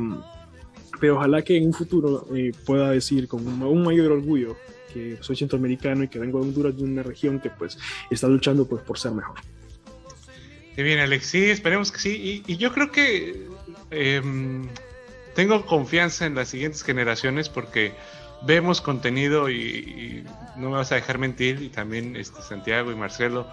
[1.01, 4.57] pero ojalá que en un futuro eh, pueda decir con un, mayor orgullo
[4.93, 7.79] que soy centroamericano y que vengo de Honduras, de una región que pues
[8.11, 9.37] está luchando pues por ser mejor.
[10.75, 12.43] Qué bien, Alex, sí, esperemos que sí.
[12.47, 13.49] Y, yo creo que
[13.91, 14.69] em,
[15.35, 17.93] tengo confianza en las siguientes generaciones porque
[18.43, 20.25] vemos contenido y,
[20.57, 23.47] no me vas a dejar mentir, y también este, Santiago y Marcelo,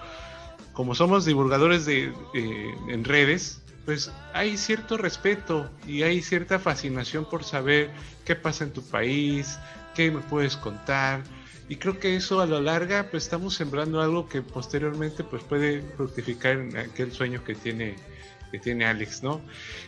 [0.73, 7.29] como somos divulgadores de, eh, en redes, pues hay cierto respeto y hay cierta fascinación
[7.29, 7.91] por saber
[8.25, 9.59] qué pasa en tu país,
[9.93, 11.21] qué me puedes contar.
[11.69, 15.81] Y creo que eso a lo larga, pues estamos sembrando algo que posteriormente pues puede
[15.81, 17.95] fructificar en aquel sueño que tiene,
[18.51, 19.41] que tiene Alex, ¿no?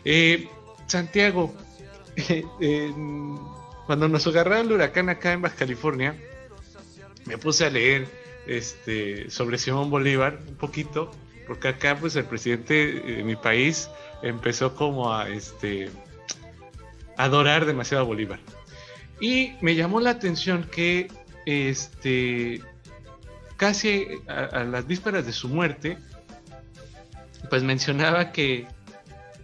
[0.05, 0.47] Eh,
[0.87, 1.55] Santiago,
[3.85, 6.15] cuando nos agarraron el huracán acá en Baja California,
[7.25, 8.07] me puse a leer
[8.47, 11.11] este, sobre Simón Bolívar un poquito
[11.47, 13.89] porque acá pues el presidente de mi país
[14.21, 15.89] empezó como a este
[17.15, 18.39] adorar demasiado a Bolívar.
[19.19, 21.07] Y me llamó la atención que
[21.45, 22.61] este
[23.55, 25.97] casi a, las vísperas de su muerte,
[27.49, 28.67] pues mencionaba que,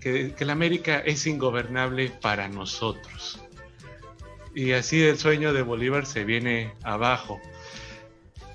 [0.01, 3.39] que la América es ingobernable para nosotros.
[4.53, 7.41] Y así el sueño de Bolívar se viene abajo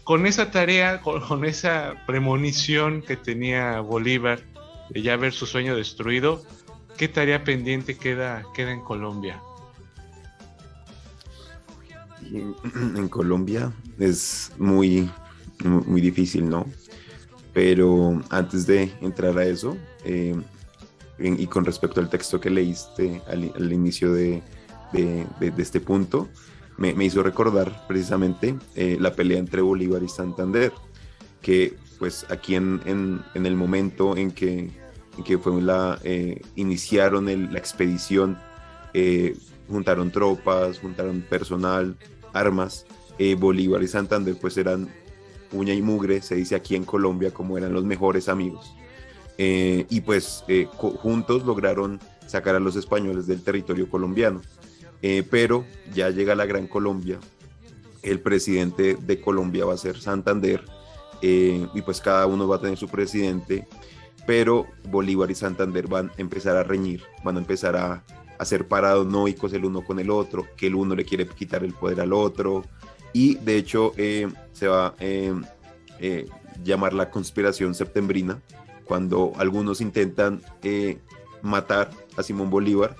[0.09, 4.40] con esa tarea, con, esa premonición que tenía Bolívar
[4.88, 6.42] de ya ver su sueño destruido,
[6.96, 9.38] ¿qué tarea pendiente queda, queda en Colombia?
[12.32, 15.11] En, Colombia es muy,
[15.62, 16.64] muy, difícil, ¿no?
[17.52, 20.34] Pero antes de entrar a eso, eh,
[21.18, 24.42] y con respecto al texto que leíste al, inicio de,
[24.90, 26.30] de este punto,
[26.79, 30.72] me, hizo recordar precisamente eh, la pelea entre Bolívar y Santander,
[31.43, 34.70] que pues aquí en, en, el momento en que,
[35.24, 38.39] que fue la, eh, iniciaron la expedición,
[38.95, 39.37] eh,
[39.68, 41.97] juntaron tropas, juntaron personal,
[42.33, 42.87] armas,
[43.37, 44.89] Bolívar y Santander pues eran
[45.51, 48.72] uña y mugre, se dice aquí en Colombia como eran los mejores amigos.
[49.37, 50.45] y pues
[51.03, 51.99] juntos lograron
[52.29, 54.41] sacar a los españoles del territorio colombiano.
[55.03, 57.18] Eh, pero ya llega la Gran Colombia,
[58.03, 60.64] el presidente de Colombia va a ser Santander,
[61.22, 63.66] eh, y pues cada uno va a tener su presidente,
[64.26, 68.05] pero Bolívar y Santander van a empezar a reñir, van a empezar a,
[68.38, 71.74] a ser paranoicos el uno con el otro, que el uno le quiere quitar el
[71.74, 72.64] poder al otro,
[73.12, 74.94] y de hecho eh, se va a
[76.64, 78.42] llamar la conspiración septembrina,
[78.84, 80.40] cuando algunos intentan
[81.42, 82.96] matar a Simón Bolívar,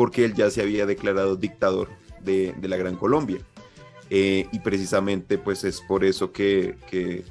[0.00, 1.90] porque él ya se había declarado dictador
[2.22, 3.40] de, la Gran Colombia.
[4.08, 7.22] Eh, y precisamente pues es por eso que, que,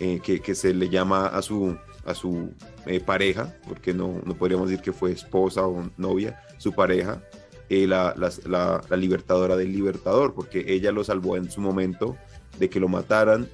[0.00, 2.54] eh, se le llama a su, a su
[2.86, 7.22] eh, pareja, porque no, no, podríamos decir que fue esposa o novia, su pareja,
[7.68, 12.16] la, la, la, libertadora del libertador, porque ella lo salvó en su momento
[12.58, 13.50] de que lo mataran,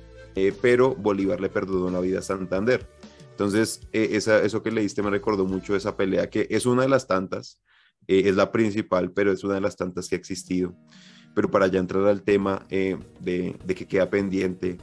[0.62, 2.86] pero Bolívar le perdonó la vida a Santander.
[3.32, 7.09] Entonces, esa, eso que leíste me recordó mucho esa pelea, que es una de las
[7.09, 7.59] tantas
[8.09, 10.74] eh, es la principal, pero es una de las tantas que ha existido.
[11.34, 14.78] Pero para ya entrar al tema eh, de, de, que queda pendiente,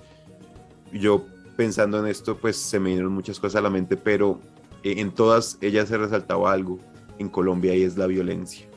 [0.91, 4.41] yo pensando en esto, pues se me vinieron muchas cosas a la mente, pero
[4.83, 6.79] eh, en todas ellas se resaltaba algo
[7.19, 8.67] en Colombia y es la violencia.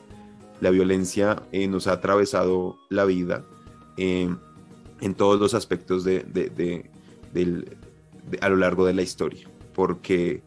[0.60, 3.44] La violencia eh, nos ha atravesado la vida
[3.96, 4.38] en
[5.16, 6.90] todos los aspectos de,
[8.40, 10.42] a lo largo de la historia, porque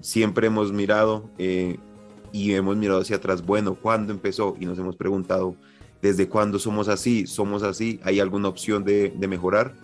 [0.00, 1.30] siempre hemos mirado
[2.32, 4.56] y hemos mirado hacia atrás, bueno, ¿cuándo empezó?
[4.58, 5.54] Y nos hemos preguntado,
[6.00, 7.26] ¿desde cuándo somos así?
[7.26, 8.00] ¿Somos así?
[8.02, 9.74] ¿Hay alguna opción de, mejorar?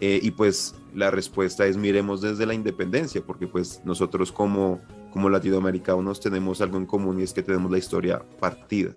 [0.00, 4.80] Eh, y pues la respuesta es miremos desde la independencia, porque pues nosotros como,
[5.12, 8.96] como latinoamericanos tenemos algo en común y es que tenemos la historia partida.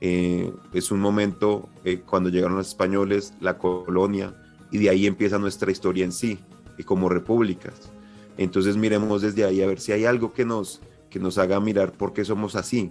[0.00, 4.34] Eh, es un momento eh, cuando llegaron los españoles, la colonia,
[4.70, 6.38] y de ahí empieza nuestra historia en sí,
[6.84, 7.90] como repúblicas.
[8.36, 10.80] Entonces miremos desde ahí a ver si hay algo que nos,
[11.10, 12.90] que nos haga mirar por qué somos así,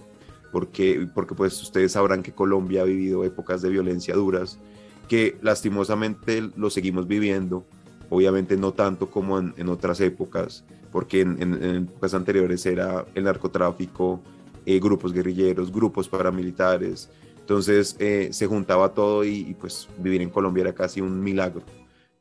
[0.51, 4.59] porque, porque pues ustedes sabrán que Colombia ha vivido épocas de violencia duras,
[5.07, 7.65] que lastimosamente lo seguimos viviendo,
[8.09, 14.21] obviamente no tanto como en, otras épocas, porque en, épocas anteriores era el narcotráfico,
[14.65, 17.09] eh, grupos guerrilleros, grupos paramilitares,
[17.39, 21.63] entonces eh, se juntaba todo y, pues vivir en Colombia era casi un milagro,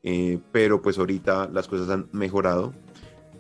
[0.05, 2.73] eh, pero pues ahorita las cosas han mejorado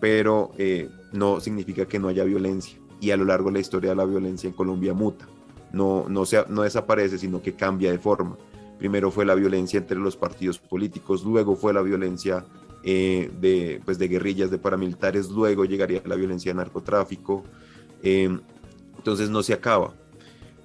[0.00, 2.78] pero eh, no significa que no haya violencia.
[3.00, 5.26] Y a lo largo de la historia de la violencia en Colombia muta.
[5.72, 8.36] No, no, no desaparece, sino que cambia de forma.
[8.78, 12.44] Primero fue la violencia entre los partidos políticos, luego fue la violencia
[12.82, 17.44] eh, de, pues de guerrillas, de paramilitares, luego llegaría la violencia de narcotráfico.
[18.02, 18.38] Eh,
[18.96, 19.94] entonces no se acaba.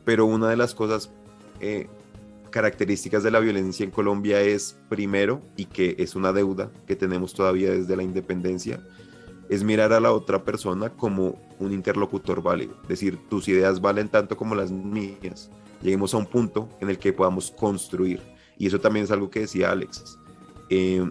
[0.05, 1.11] Pero una de las cosas
[2.51, 7.33] características de la violencia en Colombia es, primero, y que es una deuda que tenemos
[7.33, 8.85] todavía desde la independencia,
[9.51, 12.73] es mirar a la otra persona como un interlocutor válido.
[12.83, 15.51] Es decir, tus ideas valen tanto como las mías.
[15.81, 18.21] Lleguemos a un punto en el que podamos construir.
[18.57, 20.17] Y eso también es algo que decía Alexis.
[20.69, 21.05] Eh,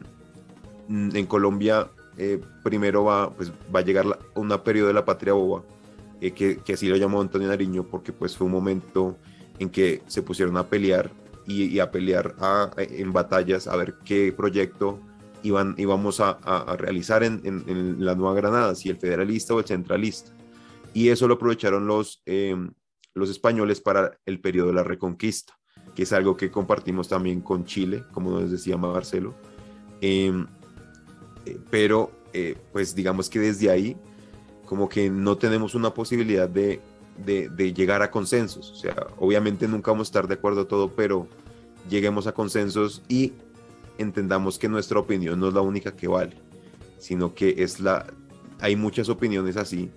[0.88, 5.62] en Colombia, eh, primero va, pues, va a llegar una periodo de la patria boba,
[6.22, 9.18] eh, que, así lo llamó Antonio Nariño, porque pues, fue un momento
[9.59, 11.11] en que se pusieron a pelear
[11.47, 12.36] y, a pelear
[12.78, 14.99] en batallas a ver qué proyecto
[15.43, 19.66] iban, íbamos a, a, realizar en, en, la Nueva Granada, si el federalista o el
[19.66, 20.32] centralista.
[20.93, 22.57] Y eso lo aprovecharon los, eh,
[23.14, 25.59] los españoles para el periodo de la Reconquista,
[25.95, 29.34] que es algo que compartimos también con Chile, como nos decía Marcelo.
[30.01, 30.47] Em,
[31.47, 33.97] eh, pero, eh, pues digamos que desde ahí,
[34.66, 36.80] como que no tenemos una posibilidad de,
[37.24, 38.70] de, de llegar a consensos.
[38.70, 41.26] O sea, obviamente nunca vamos a estar de acuerdo a todo, pero
[41.88, 43.32] lleguemos a consensos y
[44.01, 46.36] entendamos que nuestra opinión no es la única que vale,
[46.98, 48.07] sino que es la,
[48.61, 49.90] hay muchas opiniones así,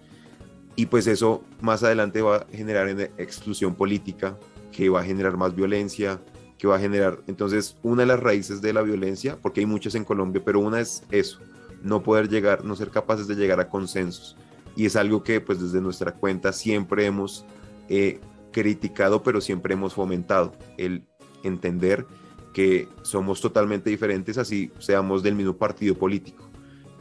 [0.75, 4.37] y pues eso más adelante va a generar exclusión política,
[4.71, 6.19] que va a generar más violencia,
[6.57, 9.95] que va a generar, entonces, una de las raíces de la violencia, porque hay muchas
[9.95, 11.39] en Colombia, pero una es eso,
[11.83, 14.35] no poder llegar, no ser capaces de llegar a consensos.
[14.75, 17.45] Y es algo que pues desde nuestra cuenta siempre hemos
[17.89, 18.19] eh,
[18.51, 21.05] criticado, pero siempre hemos fomentado, el
[21.43, 22.07] entender
[22.53, 26.49] que somos totalmente diferentes, así seamos del mismo partido político.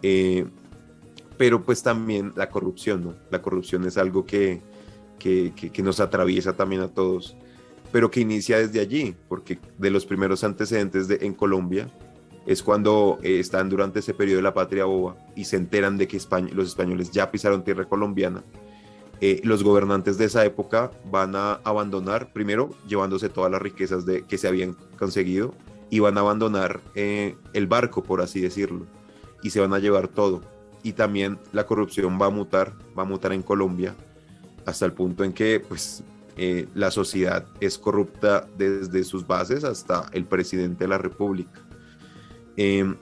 [0.02, 0.46] Eh,
[1.36, 3.14] pero pues también la corrupción, ¿no?
[3.30, 4.60] La corrupción es algo que,
[5.18, 7.36] que, que, nos atraviesa también a todos,
[7.92, 11.88] pero que inicia desde allí, porque de los primeros antecedentes de, en Colombia
[12.46, 16.08] es cuando eh, están durante ese periodo de la patria boba y se enteran de
[16.08, 18.42] que España, los españoles ya pisaron tierra colombiana
[19.24, 24.22] eh, los gobernantes de esa época van a abandonar, primero llevándose todas las riquezas de,
[24.26, 25.54] que se habían conseguido,
[25.90, 28.84] y van a abandonar eh, el barco, por así decirlo,
[29.40, 30.42] y se van a llevar todo.
[30.82, 33.94] Y también la corrupción va a mutar, va a mutar en Colombia,
[34.66, 36.02] hasta el punto en que pues,
[36.36, 41.64] eh, la sociedad es corrupta desde sus bases hasta el presidente de la República.
[42.56, 42.96] Em,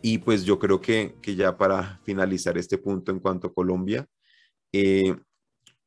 [0.00, 4.06] y pues yo creo que, que, ya para finalizar este punto en cuanto a Colombia,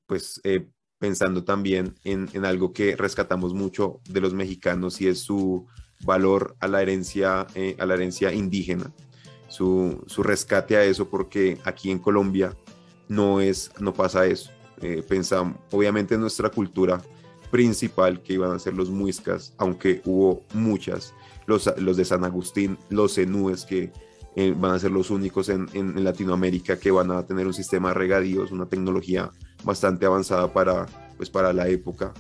[0.08, 0.68] pues eh,
[1.00, 5.68] pensando también en, algo que rescatamos mucho de los mexicanos y es su
[6.06, 8.94] valor a la herencia, eh, a la herencia indígena,
[9.50, 12.56] su, rescate a eso, porque aquí en Colombia
[13.10, 14.50] no, es, no pasa eso.
[14.82, 17.02] Eh, pensamos, obviamente en nuestra cultura
[17.52, 21.14] principal que iban a ser los muiscas, aunque hubo muchas,
[21.46, 23.92] los, los de San Agustín, los cenúes que
[24.56, 27.96] van a ser los únicos en, en, Latinoamérica que van a tener un sistema de
[27.96, 29.32] regadíos, una tecnología
[29.64, 30.86] bastante avanzada para,
[31.18, 32.14] pues, para la época.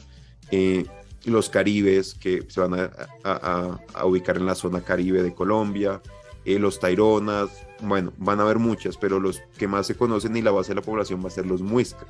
[0.51, 0.85] Eh,
[1.25, 2.91] los caribes que se van
[3.23, 6.01] a, ubicar en la zona caribe de Colombia,
[6.45, 7.49] eh, los taironas,
[7.81, 10.75] bueno, van a haber muchas, pero los que más se conocen y la base de
[10.75, 12.09] la población va a ser los muiscas.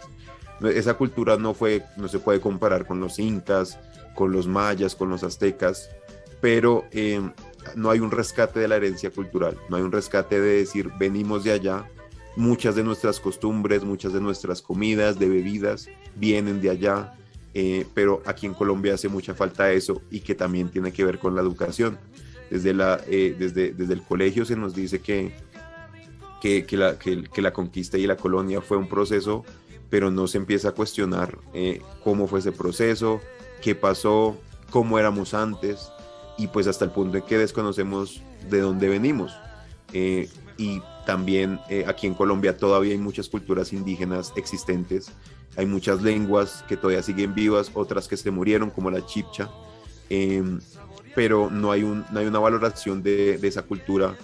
[0.62, 3.80] Esa cultura no, fue, no se puede comparar con los incas,
[4.16, 5.90] con los mayas, con los aztecas,
[6.42, 7.22] pero eh,
[7.76, 11.44] no hay un rescate de la herencia cultural, no hay un rescate de decir venimos
[11.44, 11.86] de allá
[12.36, 17.16] muchas de nuestras costumbres, muchas de nuestras comidas, de bebidas, vienen de allá,
[17.54, 21.20] eh, pero aquí en Colombia hace mucha falta eso y que también tiene que ver
[21.20, 21.98] con la educación.
[22.50, 25.34] Desde, la, eh, desde, desde el colegio se nos dice que,
[26.42, 29.44] que, que, la, que, que, la, conquista y la colonia fue un proceso,
[29.90, 33.22] pero no se empieza a cuestionar eh, cómo fue ese proceso,
[33.62, 34.38] qué pasó,
[34.70, 35.92] cómo éramos antes,
[36.38, 39.34] y pues hasta el punto en que desconocemos de dónde venimos.
[39.94, 45.12] Eh, y también eh, aquí en Colombia todavía hay muchas culturas indígenas existentes,
[45.56, 49.50] hay muchas lenguas que todavía siguen vivas, otras que se murieron como la chipcha,
[50.10, 50.60] em,
[51.16, 54.16] pero no hay, un, no hay una valoración de, esa cultura,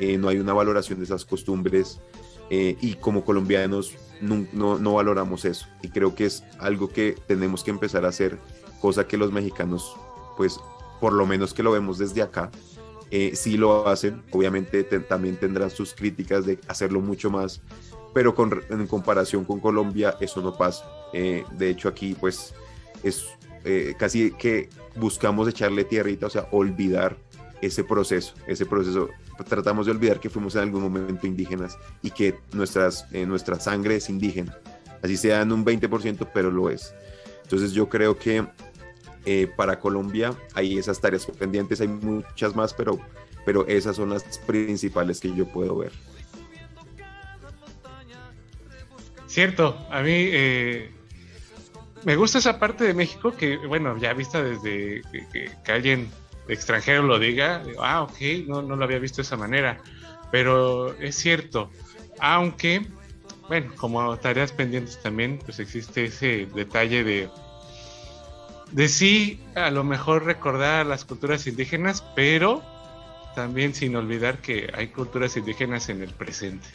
[0.00, 2.00] eh, no hay una valoración de esas costumbres
[2.50, 5.66] y como colombianos no, no, no valoramos eso.
[5.82, 8.38] Y creo que es algo que tenemos que empezar a hacer,
[8.80, 9.94] cosa que los mexicanos
[10.38, 10.58] pues
[11.00, 12.50] por lo menos que lo vemos desde acá,
[13.10, 14.22] eh, sí lo hacen.
[14.30, 17.60] Obviamente también tendrán sus críticas de hacerlo mucho más,
[18.14, 18.34] pero
[18.70, 20.84] en comparación con Colombia eso no pasa.
[21.12, 22.54] Eh, de hecho aquí pues
[23.02, 23.26] es
[23.64, 27.16] eh, casi que buscamos echarle tierrita, o sea, olvidar
[27.60, 29.08] ese proceso, ese proceso.
[29.48, 33.96] Tratamos de olvidar que fuimos en algún momento indígenas y que nuestras, eh, nuestra sangre
[33.96, 34.56] es indígena.
[35.02, 36.94] Así sea en un 20%, pero lo es.
[37.42, 38.46] Entonces yo creo que
[39.30, 42.98] eh, para Colombia hay esas tareas pendientes, hay muchas más, pero,
[43.44, 45.92] pero esas son las principales que yo puedo ver.
[49.26, 50.90] Cierto, a mí eh,
[52.06, 56.08] me gusta esa parte de México que, bueno, ya vista desde que, alguien
[56.48, 59.76] extranjero lo diga, ah, ok, no, no lo había visto de esa manera,
[60.32, 61.70] pero es cierto,
[62.18, 62.86] aunque,
[63.46, 67.28] bueno, como tareas pendientes también, pues existe ese detalle de
[68.72, 72.62] de sí, a lo mejor recordar las culturas indígenas, pero
[73.34, 76.66] también sin olvidar que hay culturas indígenas en el presente,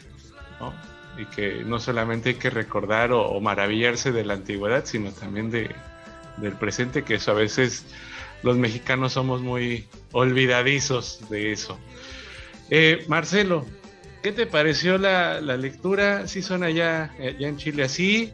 [0.60, 0.72] ¿no?
[1.20, 5.70] Y que no solamente hay que recordar o, maravillarse de la antigüedad, sino también de,
[6.38, 7.84] del presente, que eso a veces
[8.42, 11.78] los mexicanos somos muy olvidadizos de eso.
[12.70, 13.66] Eh, Marcelo,
[14.22, 16.26] ¿qué te pareció la, la lectura?
[16.26, 18.32] ¿Sí son allá, allá en Chile así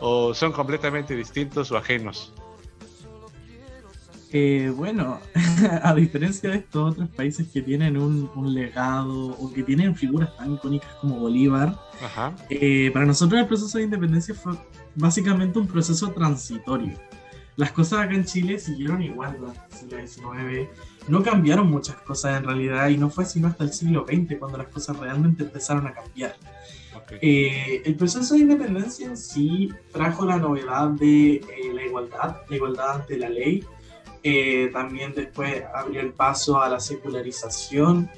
[0.00, 2.32] o son completamente distintos o ajenos?
[4.34, 5.20] Eh, bueno,
[5.82, 10.34] a diferencia de estos otros países que tienen un, un legado o que tienen figuras
[10.38, 11.78] tan icónicas como Bolívar,
[12.48, 14.54] eh, para nosotros el proceso de independencia fue
[14.94, 16.98] básicamente un proceso transitorio.
[17.56, 20.70] Las cosas acá en Chile siguieron igual durante el siglo XIX,
[21.08, 24.56] no cambiaron muchas cosas en realidad y no fue sino hasta el siglo XX cuando
[24.56, 26.34] las cosas realmente empezaron a cambiar.
[27.20, 33.00] Eh, el proceso de independencia en sí trajo la novedad de la igualdad, la igualdad
[33.02, 33.62] ante la ley,
[34.22, 38.10] eh, también después abrió el paso a la secularización,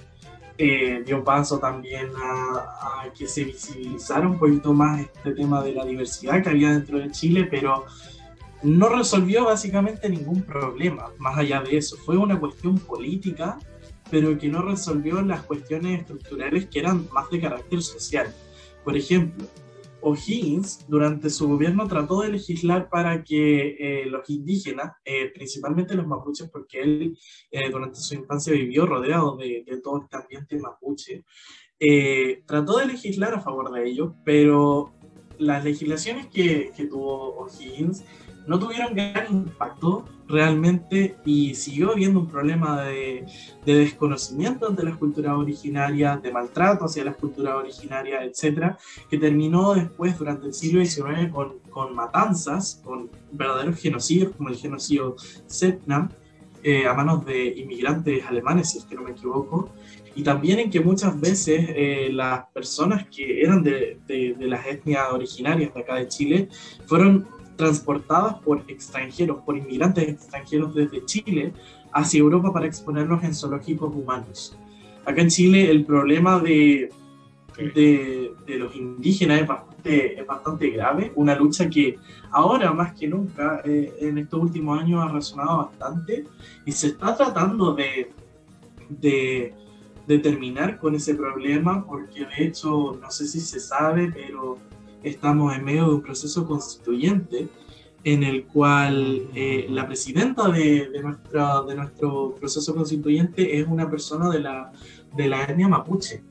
[0.57, 5.85] eh, dio paso también a, que se visibilizara un poquito más este tema de la
[5.85, 7.85] diversidad que había dentro de Chile, pero
[8.63, 11.97] no resolvió básicamente ningún problema, más allá de eso.
[11.99, 13.59] Fue una cuestión política,
[14.11, 18.35] pero que no resolvió las cuestiones estructurales que eran más de carácter social.
[18.85, 19.47] Por ejemplo,
[20.05, 26.07] O'Higgins, durante su gobierno, trató de legislar para que eh, los indígenas, eh, principalmente los
[26.07, 27.19] mapuches, porque él
[27.51, 31.25] eh, durante su infancia vivió rodeado de, todo este ambiente mapuche,
[32.47, 34.93] trató de legislar a favor de ellos, pero
[35.39, 38.05] las legislaciones que, que tuvo O'Higgins
[38.47, 43.26] no tuvieron gran impacto realmente y siguió habiendo un problema de,
[43.64, 48.78] de, desconocimiento ante las culturas originarias, de maltrato hacia las culturas originarias, etcétera,
[49.09, 51.30] que terminó después durante el siglo XIX
[51.70, 55.16] con, matanzas, con verdaderos genocidios como el genocidio
[55.47, 56.09] Setnam,
[56.62, 59.68] eh, a manos de inmigrantes alemanes, si es que no me equivoco,
[60.14, 64.64] y también en que muchas veces eh, las personas que eran de, de, de, las
[64.66, 66.49] etnias originarias de acá de Chile
[66.87, 67.26] fueron
[67.57, 71.53] transportadas por extranjeros, por inmigrantes extranjeros desde Chile
[71.93, 74.57] hacia Europa para exponerlos en zoológicos humanos.
[75.05, 76.91] Acá en Chile el problema de,
[77.57, 81.99] de, de los indígenas es bastante, es bastante, grave, una lucha que
[82.31, 86.25] ahora más que nunca eh, en estos últimos años ha resonado bastante
[86.64, 88.11] y se está tratando de,
[88.89, 89.55] de,
[90.07, 94.59] de terminar con ese problema porque de hecho no sé si se sabe, pero
[95.05, 97.49] estamos en medio de un proceso constituyente
[98.05, 103.89] en el cual eh, la presidenta de, de, nuestra, de nuestro proceso constituyente es una
[103.89, 104.72] persona de la,
[105.17, 106.22] de la etnia mapuche.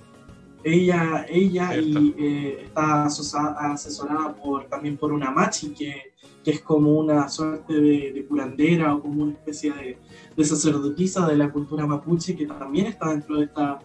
[0.63, 6.13] Ella, ella y, eh, está asesorada por, también por una machi, que,
[6.43, 9.97] que es como una suerte de, de, curandera o como una especie de,
[10.37, 13.79] de sacerdotisa de la cultura mapuche, que también está dentro de esta,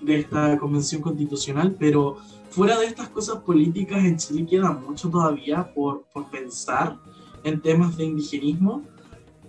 [0.00, 2.18] de esta convención constitucional, pero
[2.50, 6.96] fuera de estas cosas políticas, en Chile queda mucho todavía por, por pensar
[7.44, 8.82] en temas de indigenismo.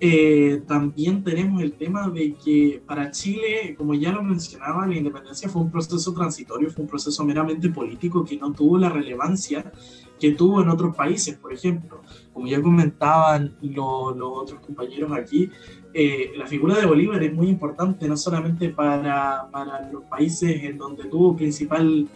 [0.03, 5.47] Eh, también tenemos el tema de que para Chile, como ya lo mencionaba, la independencia
[5.47, 9.71] fue un proceso transitorio, fue un proceso meramente político que no tuvo la relevancia
[10.19, 12.01] que tuvo en otros países, por ejemplo.
[12.33, 15.49] Como ya comentaban los otros compañeros aquí,
[15.93, 20.77] eh, la figura de Bolívar es muy importante, no solamente para, para los países en
[20.77, 22.07] donde tuvo principal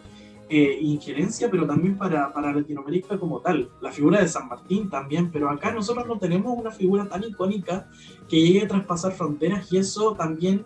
[0.57, 3.69] eh, injerencia, pero también para, para, Latinoamérica como tal.
[3.81, 7.89] La figura de San Martín también, pero acá nosotros no tenemos una figura tan icónica
[8.29, 10.63] que llegue a traspasar fronteras y eso también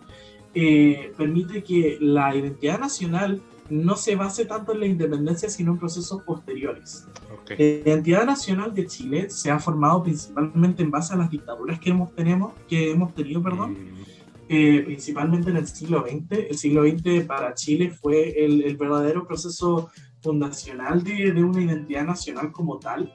[0.54, 5.78] eh, permite que la identidad nacional no se base tanto en la independencia, sino en
[5.78, 7.08] procesos posteriores.
[7.48, 11.90] La identidad nacional de Chile se ha formado principalmente en base a las dictaduras que
[11.90, 14.09] hemos, tenemos, que hemos tenido, perdón, mm.
[14.52, 16.48] Eh, principalmente en el siglo XX.
[16.50, 19.90] El siglo XX para Chile fue el, el verdadero proceso
[20.20, 23.14] fundacional de, de, una identidad nacional como tal.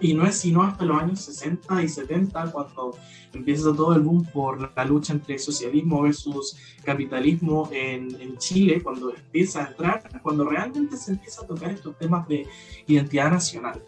[0.00, 2.96] Y no es sino hasta los años 60 y 70 cuando
[3.34, 9.14] empieza todo el boom por la lucha entre socialismo versus capitalismo en, en, Chile, cuando
[9.14, 12.46] empieza a entrar, cuando realmente se empieza a tocar estos temas de
[12.86, 13.84] identidad nacional.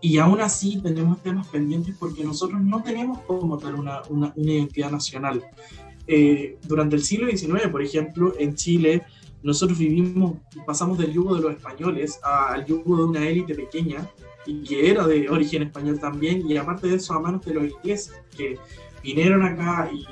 [0.00, 4.52] Y aún así tenemos temas pendientes porque nosotros no tenemos como tal una, una, una
[4.52, 5.44] identidad nacional.
[6.06, 9.02] Eh, durante el siglo XIX, por ejemplo, en Chile,
[9.42, 14.08] nosotros vivimos, pasamos del yugo de los españoles al yugo de una élite pequeña
[14.46, 17.64] y que era de origen español también, y aparte de eso a manos de los
[17.64, 18.58] ingleses, que
[19.02, 20.04] vinieron acá y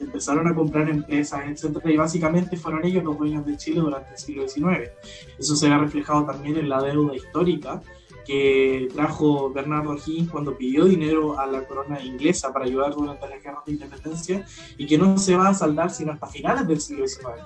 [0.00, 4.18] empezaron a comprar empresas, etcétera, y básicamente fueron ellos los dueños de Chile durante el
[4.18, 4.90] siglo XIX.
[5.38, 7.82] Eso se ha reflejado también en la deuda histórica
[8.28, 13.38] que trajo Bernardo Higgins cuando pidió dinero a la corona inglesa para ayudar durante la
[13.38, 14.44] guerra de independencia
[14.76, 17.40] y que no se va a saldar sino hasta finales del siglo XIX.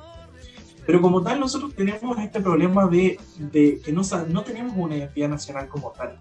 [0.84, 5.28] Pero como tal, nosotros tenemos este problema de, de que no, no tenemos una identidad
[5.28, 6.18] nacional como tal.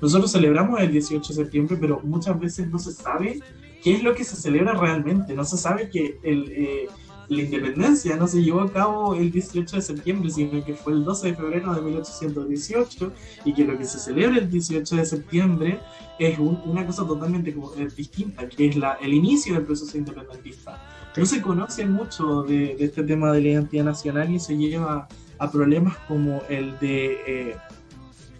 [0.00, 3.40] Nosotros celebramos el 18 de septiembre, pero muchas veces no se sabe
[3.82, 5.34] qué es lo que se celebra realmente.
[5.34, 6.88] No se sabe que el, eh,
[7.28, 11.04] la independencia no se llevó a cabo el 18 de septiembre, sino que fue el
[11.04, 13.12] 12 de febrero de 1818
[13.44, 15.80] y que lo que se celebra el 18 de septiembre
[16.18, 20.80] es una cosa totalmente eh, distinta, que es la, el inicio del proceso independentista
[21.16, 25.50] no se conoce mucho de, este tema de la identidad nacional y se lleva a
[25.50, 27.56] problemas como el de, eh,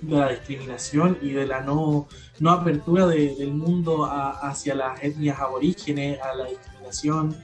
[0.08, 2.08] la discriminación y de la no,
[2.40, 7.36] no apertura del mundo hacia las etnias aborígenes, a la discriminación.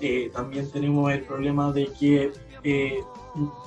[0.00, 3.00] Eh, también tenemos el problema de que eh,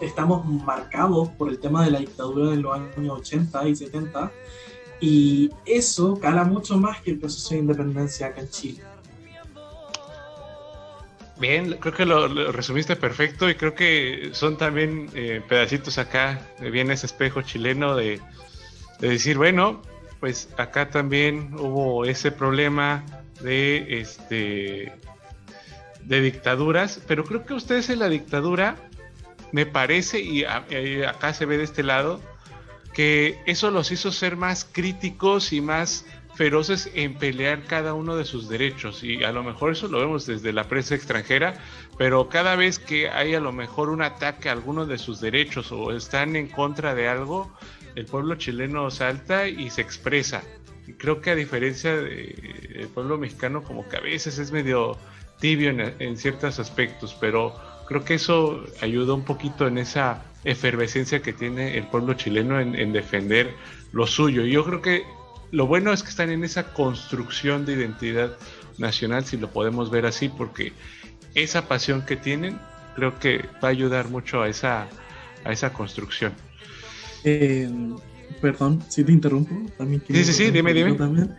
[0.02, 4.32] estamos marcados por el tema de la dictadura de los años 80 y 70
[5.02, 8.84] y eso cala mucho más que el proceso de independencia acá en Chile.
[11.40, 16.94] Bien, creo que lo, resumiste perfecto y creo que son también eh, pedacitos acá, viene
[16.94, 18.22] ese espejo chileno de,
[19.00, 19.82] decir, bueno,
[20.20, 23.04] pues acá también hubo ese problema
[23.42, 24.94] de este
[26.06, 28.76] de dictaduras, pero creo que ustedes en la dictadura
[29.52, 32.22] me parece y acá se ve de este lado
[32.94, 36.06] que eso los hizo ser más críticos y más
[36.36, 40.26] feroces en pelear cada uno de sus derechos y a lo mejor eso lo vemos
[40.26, 41.54] desde la prensa extranjera,
[41.98, 45.72] pero cada vez que hay a lo mejor un ataque a alguno de sus derechos
[45.72, 47.52] o están en contra de algo,
[47.96, 50.42] el pueblo chileno salta y se expresa.
[50.88, 54.98] Y creo que a diferencia del pueblo mexicano como que a veces es medio
[55.42, 57.54] tibio en, ciertos aspectos, pero
[57.88, 62.76] creo que eso ayuda un poquito en esa efervescencia que tiene el pueblo chileno en,
[62.76, 63.54] en defender
[63.92, 64.46] lo suyo.
[64.46, 65.04] Y yo creo que
[65.52, 68.38] lo bueno es que están en esa construcción de identidad
[68.78, 70.72] nacional, si lo podemos ver así, porque
[71.36, 72.58] esa pasión que tienen
[72.96, 74.88] creo que va a ayudar mucho a esa,
[75.44, 76.34] a esa construcción.
[77.24, 77.70] Eh,
[78.42, 80.94] perdón, si te interrumpo, también Sí, sí, sí, dime, dime.
[80.94, 81.36] También.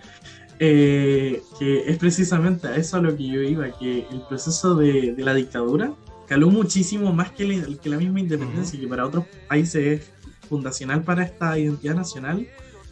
[0.65, 5.13] Eh, que es precisamente a eso a lo que yo iba, que el proceso de,
[5.19, 5.93] la dictadura
[6.29, 7.45] caló muchísimo más que,
[7.83, 10.13] la misma independencia, que para otros países es
[10.49, 12.47] fundacional para esta identidad nacional.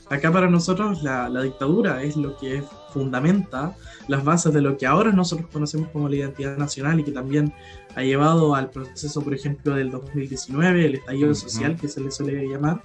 [0.09, 3.77] Acá para nosotros la, dictadura es lo que fundamenta
[4.09, 7.55] las bases de lo que ahora nosotros conocemos como la identidad nacional y que también
[7.95, 12.49] ha llevado al proceso, por ejemplo, del 2019, el estallido social que se le suele
[12.49, 12.83] llamar,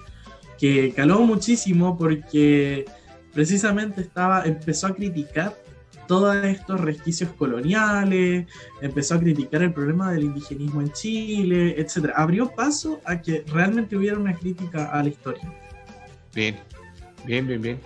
[0.59, 2.85] que caló muchísimo porque
[3.35, 5.55] precisamente estaba, empezó a criticar
[6.07, 8.47] todos estos resquicios coloniales,
[8.81, 12.11] empezó a criticar el problema del indigenismo en Chile, etc.
[12.15, 15.51] Abrió paso a que realmente hubiera una crítica a la historia.
[16.33, 16.55] Bien,
[17.25, 17.79] Bien, bien, bien.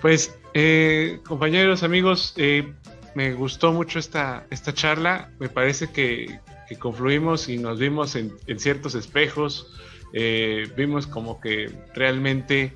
[0.00, 2.72] Pues, eh, compañeros, amigos, eh,
[3.14, 5.30] me gustó mucho esta, esta charla.
[5.38, 6.40] Me parece que,
[6.80, 9.72] confluimos y nos vimos en, ciertos espejos
[10.12, 12.72] eh, vimos como que realmente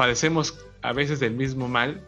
[0.00, 2.02] padecemos a veces del mismo mal,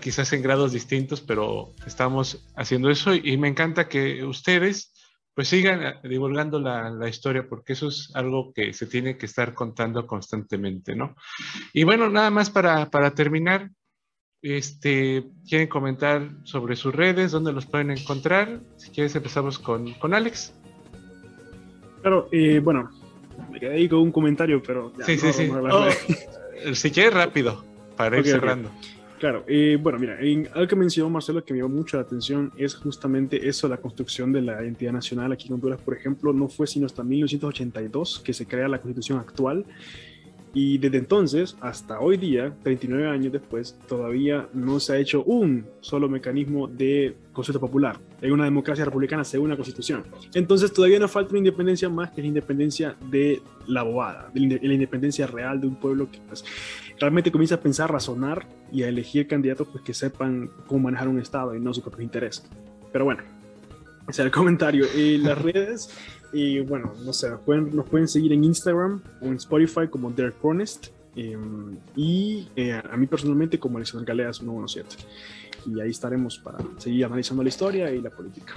[0.00, 4.90] quizás en grados distintos, pero estamos haciendo eso y me encanta que ustedes
[5.34, 9.52] pues sigan divulgando la, la, historia porque eso es algo que se tiene que estar
[9.52, 11.14] contando constantemente, ¿no?
[11.74, 13.70] Y bueno, nada más para, para terminar,
[14.40, 17.32] este, ¿quieren comentar sobre sus redes?
[17.32, 18.62] ¿Dónde los pueden encontrar?
[18.78, 20.54] Si quieres empezamos con, con Alex.
[22.00, 22.90] Claro, eh, bueno,
[23.50, 24.90] me quedé ahí con un comentario, pero...
[25.04, 25.88] sí, sí, sí, oh,
[26.74, 27.64] si quieres rápido,
[27.96, 28.70] para ir cerrando.
[29.18, 32.52] Claro, eh, bueno, mira, en, algo que mencionó Marcelo que me llamó mucho la atención
[32.58, 36.48] es justamente eso, la construcción de la identidad nacional aquí en Honduras, por ejemplo, no
[36.48, 39.64] fue sino hasta 1982 que se crea la constitución actual
[40.56, 45.66] y desde entonces hasta hoy día, 39 años después, todavía no se ha hecho un
[45.82, 50.04] solo mecanismo de consulta popular en una democracia republicana según la Constitución.
[50.32, 54.72] Entonces todavía nos falta una independencia más que la independencia de la bobada, de la
[54.72, 56.42] independencia real de un pueblo que pues,
[56.98, 61.18] realmente comienza a pensar, razonar y a elegir candidatos pues, que sepan cómo manejar un
[61.18, 62.48] Estado y no su propio interés.
[62.92, 63.22] Pero bueno,
[64.08, 64.86] ese es el comentario.
[64.96, 65.90] Y las redes,
[66.32, 70.10] y bueno, no sé, nos pueden, nos pueden seguir en Instagram o en Spotify como
[70.10, 70.88] Derek Honest.
[71.14, 74.96] Em, y eh, a mí personalmente como Alexander Galeas 117.
[75.66, 78.54] Y ahí estaremos para seguir analizando la historia y la política.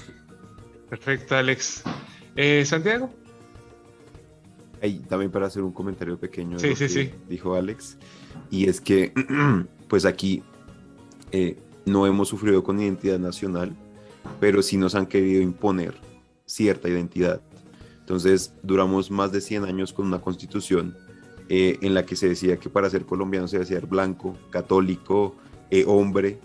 [0.89, 1.83] Perfecto, Alex.
[2.35, 3.09] Eh, Santiago.
[4.81, 6.59] Ahí, también para hacer un comentario pequeño.
[6.59, 7.11] Sí, sí, sí.
[7.27, 7.97] Dijo Alex.
[8.51, 9.13] Y es que,
[9.87, 10.43] pues aquí
[11.31, 13.75] eh, no hemos sufrido con identidad nacional,
[14.39, 15.95] pero sí nos han querido imponer
[16.45, 17.41] cierta identidad.
[18.09, 20.97] Entonces, duramos más de 100 años con una constitución
[21.47, 25.35] eh, en la que se decía que para ser colombiano se debía ser blanco, católico,
[25.69, 26.39] eh, hombre,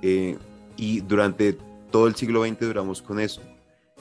[0.00, 0.38] eh,
[0.76, 1.58] y durante
[1.90, 3.42] todo el siglo XX duramos con eso.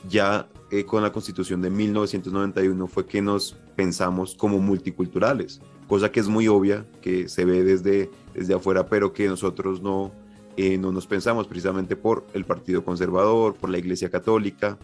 [0.07, 0.47] Ya
[0.85, 6.47] con la constitución de 1991 fue que nos pensamos como multiculturales, cosa que es muy
[6.47, 10.11] obvia, que se ve desde, desde afuera, pero que nosotros no,
[10.55, 14.77] no nos pensamos precisamente por el Partido Conservador, por la Iglesia Católica,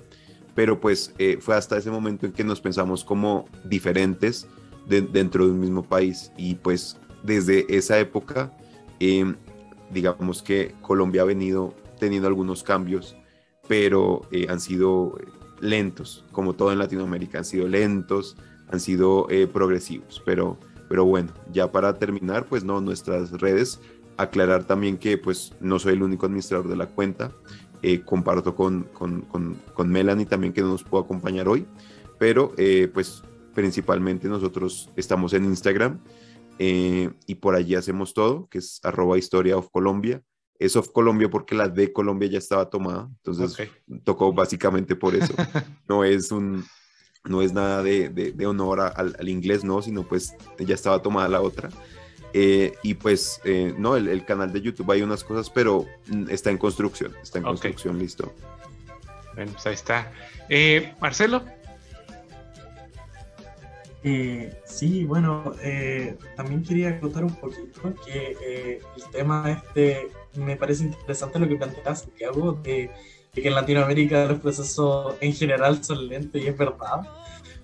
[0.55, 4.47] pero pues eh, fue hasta ese momento en que nos pensamos como diferentes
[4.87, 6.31] dentro de un mismo país.
[6.37, 8.51] Y pues desde esa época
[8.99, 9.35] em,
[9.91, 13.15] digamos que Colombia ha venido teniendo algunos cambios
[13.67, 15.17] pero eh, han sido
[15.61, 18.35] lentos como todo en Latinoamérica han sido lentos
[18.69, 20.21] han sido eh, progresivos.
[20.25, 20.57] Pero
[20.89, 23.79] pero bueno ya para terminar pues no nuestras redes
[24.17, 27.31] aclarar también que pues no soy el único administrador de la cuenta
[27.85, 31.67] eh, comparto con, con, con, Melanie también que no nos puede acompañar hoy,
[32.17, 33.21] pero eh, pues
[33.53, 35.99] principalmente nosotros estamos en Instagram
[36.59, 40.23] eh, y por allí hacemos todo, que es arroba historia of Colombia.
[40.59, 43.69] Es of Colombia porque la de Colombia ya estaba tomada, entonces
[44.05, 45.33] tocó básicamente por eso.
[45.89, 46.63] No es un,
[47.25, 51.27] no es nada de, de, honor al, al, inglés, no, sino pues ya estaba tomada
[51.27, 51.69] la otra.
[52.33, 56.49] Eh, y pues, eh, no, el, canal de YouTube hay unas cosas, pero mm, está
[56.49, 58.33] en construcción, está en construcción, listo.
[59.35, 60.11] Bueno, pues ahí está.
[60.49, 61.43] Eh, Marcelo.
[64.65, 65.53] sí, bueno,
[66.35, 71.95] también quería contar un poquito que el tema este me parece interesante lo que plantea
[71.95, 72.89] Santiago, de,
[73.33, 77.01] de que en Latinoamérica los procesos en general son lentos y es verdad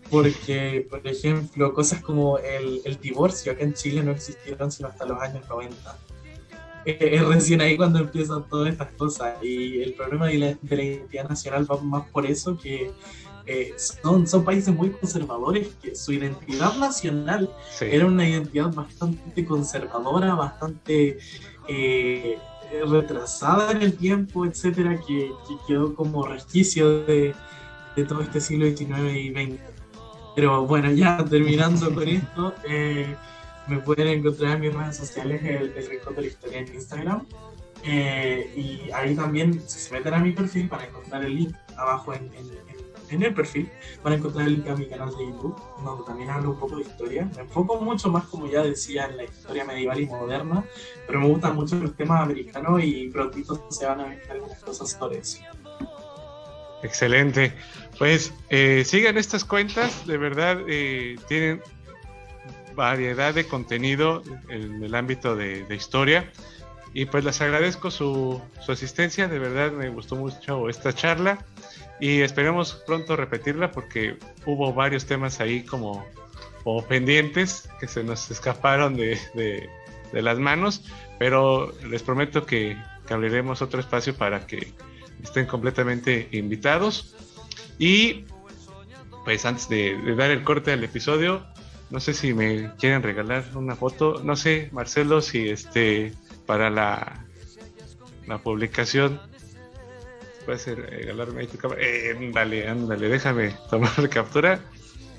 [0.10, 5.06] porque, por ejemplo, cosas como el, el, divorcio acá en Chile no existieron sino hasta
[5.06, 5.98] los años 90.
[6.86, 10.76] Eh, es recién ahí cuando empiezan todas estas cosas y el problema de la, de
[10.76, 12.92] la identidad nacional va más por eso que
[13.46, 17.50] eh, son, son países muy conservadores, que su identidad nacional
[17.82, 21.18] era una identidad bastante conservadora, bastante
[21.68, 22.38] eh,
[22.88, 27.34] retrasada en el tiempo, etcétera, que, que quedó como resquicio de,
[27.96, 29.79] de todo este siglo XIX y XX.
[30.40, 33.14] Pero bueno, ya terminando con esto, eh,
[33.68, 37.26] me pueden encontrar en mis redes sociales, el, el Rincón de la Historia en Instagram.
[37.84, 42.14] Eh, y ahí también, si se meten a mi perfil, para encontrar el link abajo
[42.14, 42.32] en,
[43.22, 43.70] el perfil,
[44.02, 46.78] van a encontrar el link a mi canal de YouTube, donde también hablo un poco
[46.78, 47.30] de historia.
[47.36, 50.64] Me enfoco mucho más, como ya decía, en la historia medieval y moderna,
[51.06, 54.90] pero me gustan mucho los temas americanos y prontito se van a ver algunas cosas
[54.90, 55.42] sobre eso.
[56.84, 57.54] Excelente.
[57.98, 61.62] Pues eh, sigan estas cuentas, de verdad eh, tienen
[62.74, 66.32] variedad de contenido en el ámbito de, historia.
[66.94, 71.46] Y pues les agradezco su, asistencia, de verdad me gustó mucho esta charla
[72.00, 76.06] y esperemos pronto repetirla porque hubo varios temas ahí como,
[76.88, 79.70] pendientes que se nos escaparon de,
[80.14, 80.86] las manos,
[81.20, 84.74] pero les prometo que, que abriremos otro espacio para que
[85.24, 87.16] estén completamente invitados.
[87.78, 88.26] Y
[89.26, 91.46] pues antes de, dar el corte al episodio,
[91.90, 94.22] no sé si me quieren regalar una foto.
[94.24, 96.14] No sé, Marcelo, si este
[96.46, 97.26] para la,
[98.28, 99.20] la publicación
[100.46, 101.82] puede ser regalarme ahí tu cámara.
[101.82, 104.60] Eh, ándale, ándale, déjame tomar captura.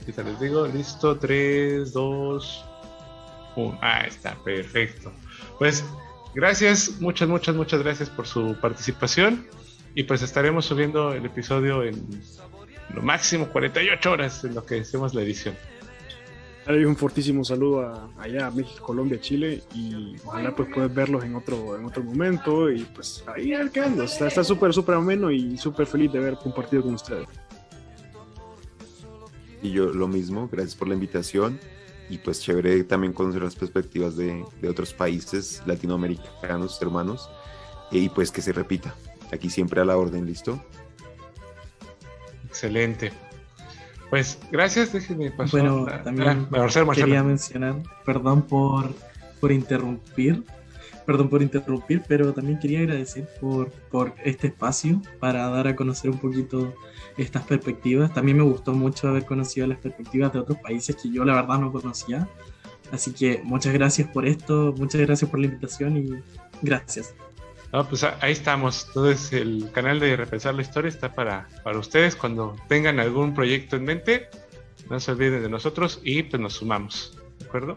[0.01, 2.65] Ahorita les digo, listo, 3, 2,
[3.57, 3.79] 1.
[3.81, 5.13] Ah, está, perfecto.
[5.59, 5.85] Pues
[6.35, 9.47] gracias, muchas, muchas, muchas gracias por su participación.
[9.95, 11.97] Y pues estaremos subiendo el episodio en
[12.95, 15.55] lo máximo 48 horas en lo que hacemos la edición.
[16.69, 21.35] un fortísimo saludo a, allá a México, Colombia, Chile y ojalá pues puedas verlos en
[21.35, 24.05] otro, en otro momento y pues ahí quedando.
[24.05, 27.29] Está súper, súper ameno y súper feliz de haber compartido con ustedes.
[29.63, 31.59] Y yo lo mismo, gracias por la invitación
[32.09, 37.29] y pues chévere también conocer las perspectivas de, de otros países latinoamericanos, hermanos,
[37.93, 38.95] y pues que se repita.
[39.33, 40.63] Aquí siempre a la orden, ¿listo?
[42.47, 43.13] Excelente.
[44.11, 45.61] Pues gracias, déjenme pasar.
[45.61, 46.49] Bueno, también
[46.95, 48.93] quería mencionar, perdón por,
[49.41, 50.43] por interrumpir,
[51.07, 56.11] perdón por interrumpir, pero también quería agradecer por, por este espacio para dar a conocer
[56.11, 56.75] un poquito
[57.17, 58.13] estas perspectivas.
[58.13, 61.61] También me gustó mucho haber conocido las perspectivas de otros países que yo la verdad
[61.61, 62.29] no conocía.
[62.91, 66.11] Así que muchas gracias por esto, muchas gracias por la invitación y
[66.63, 67.15] gracias.
[67.73, 68.87] No, pues ahí estamos.
[68.89, 73.77] Entonces el canal de Repensar la Historia está para, para ustedes cuando tengan algún proyecto
[73.77, 74.29] en mente.
[74.89, 77.17] No se olviden de nosotros y pues nos sumamos.
[77.39, 77.77] ¿De acuerdo?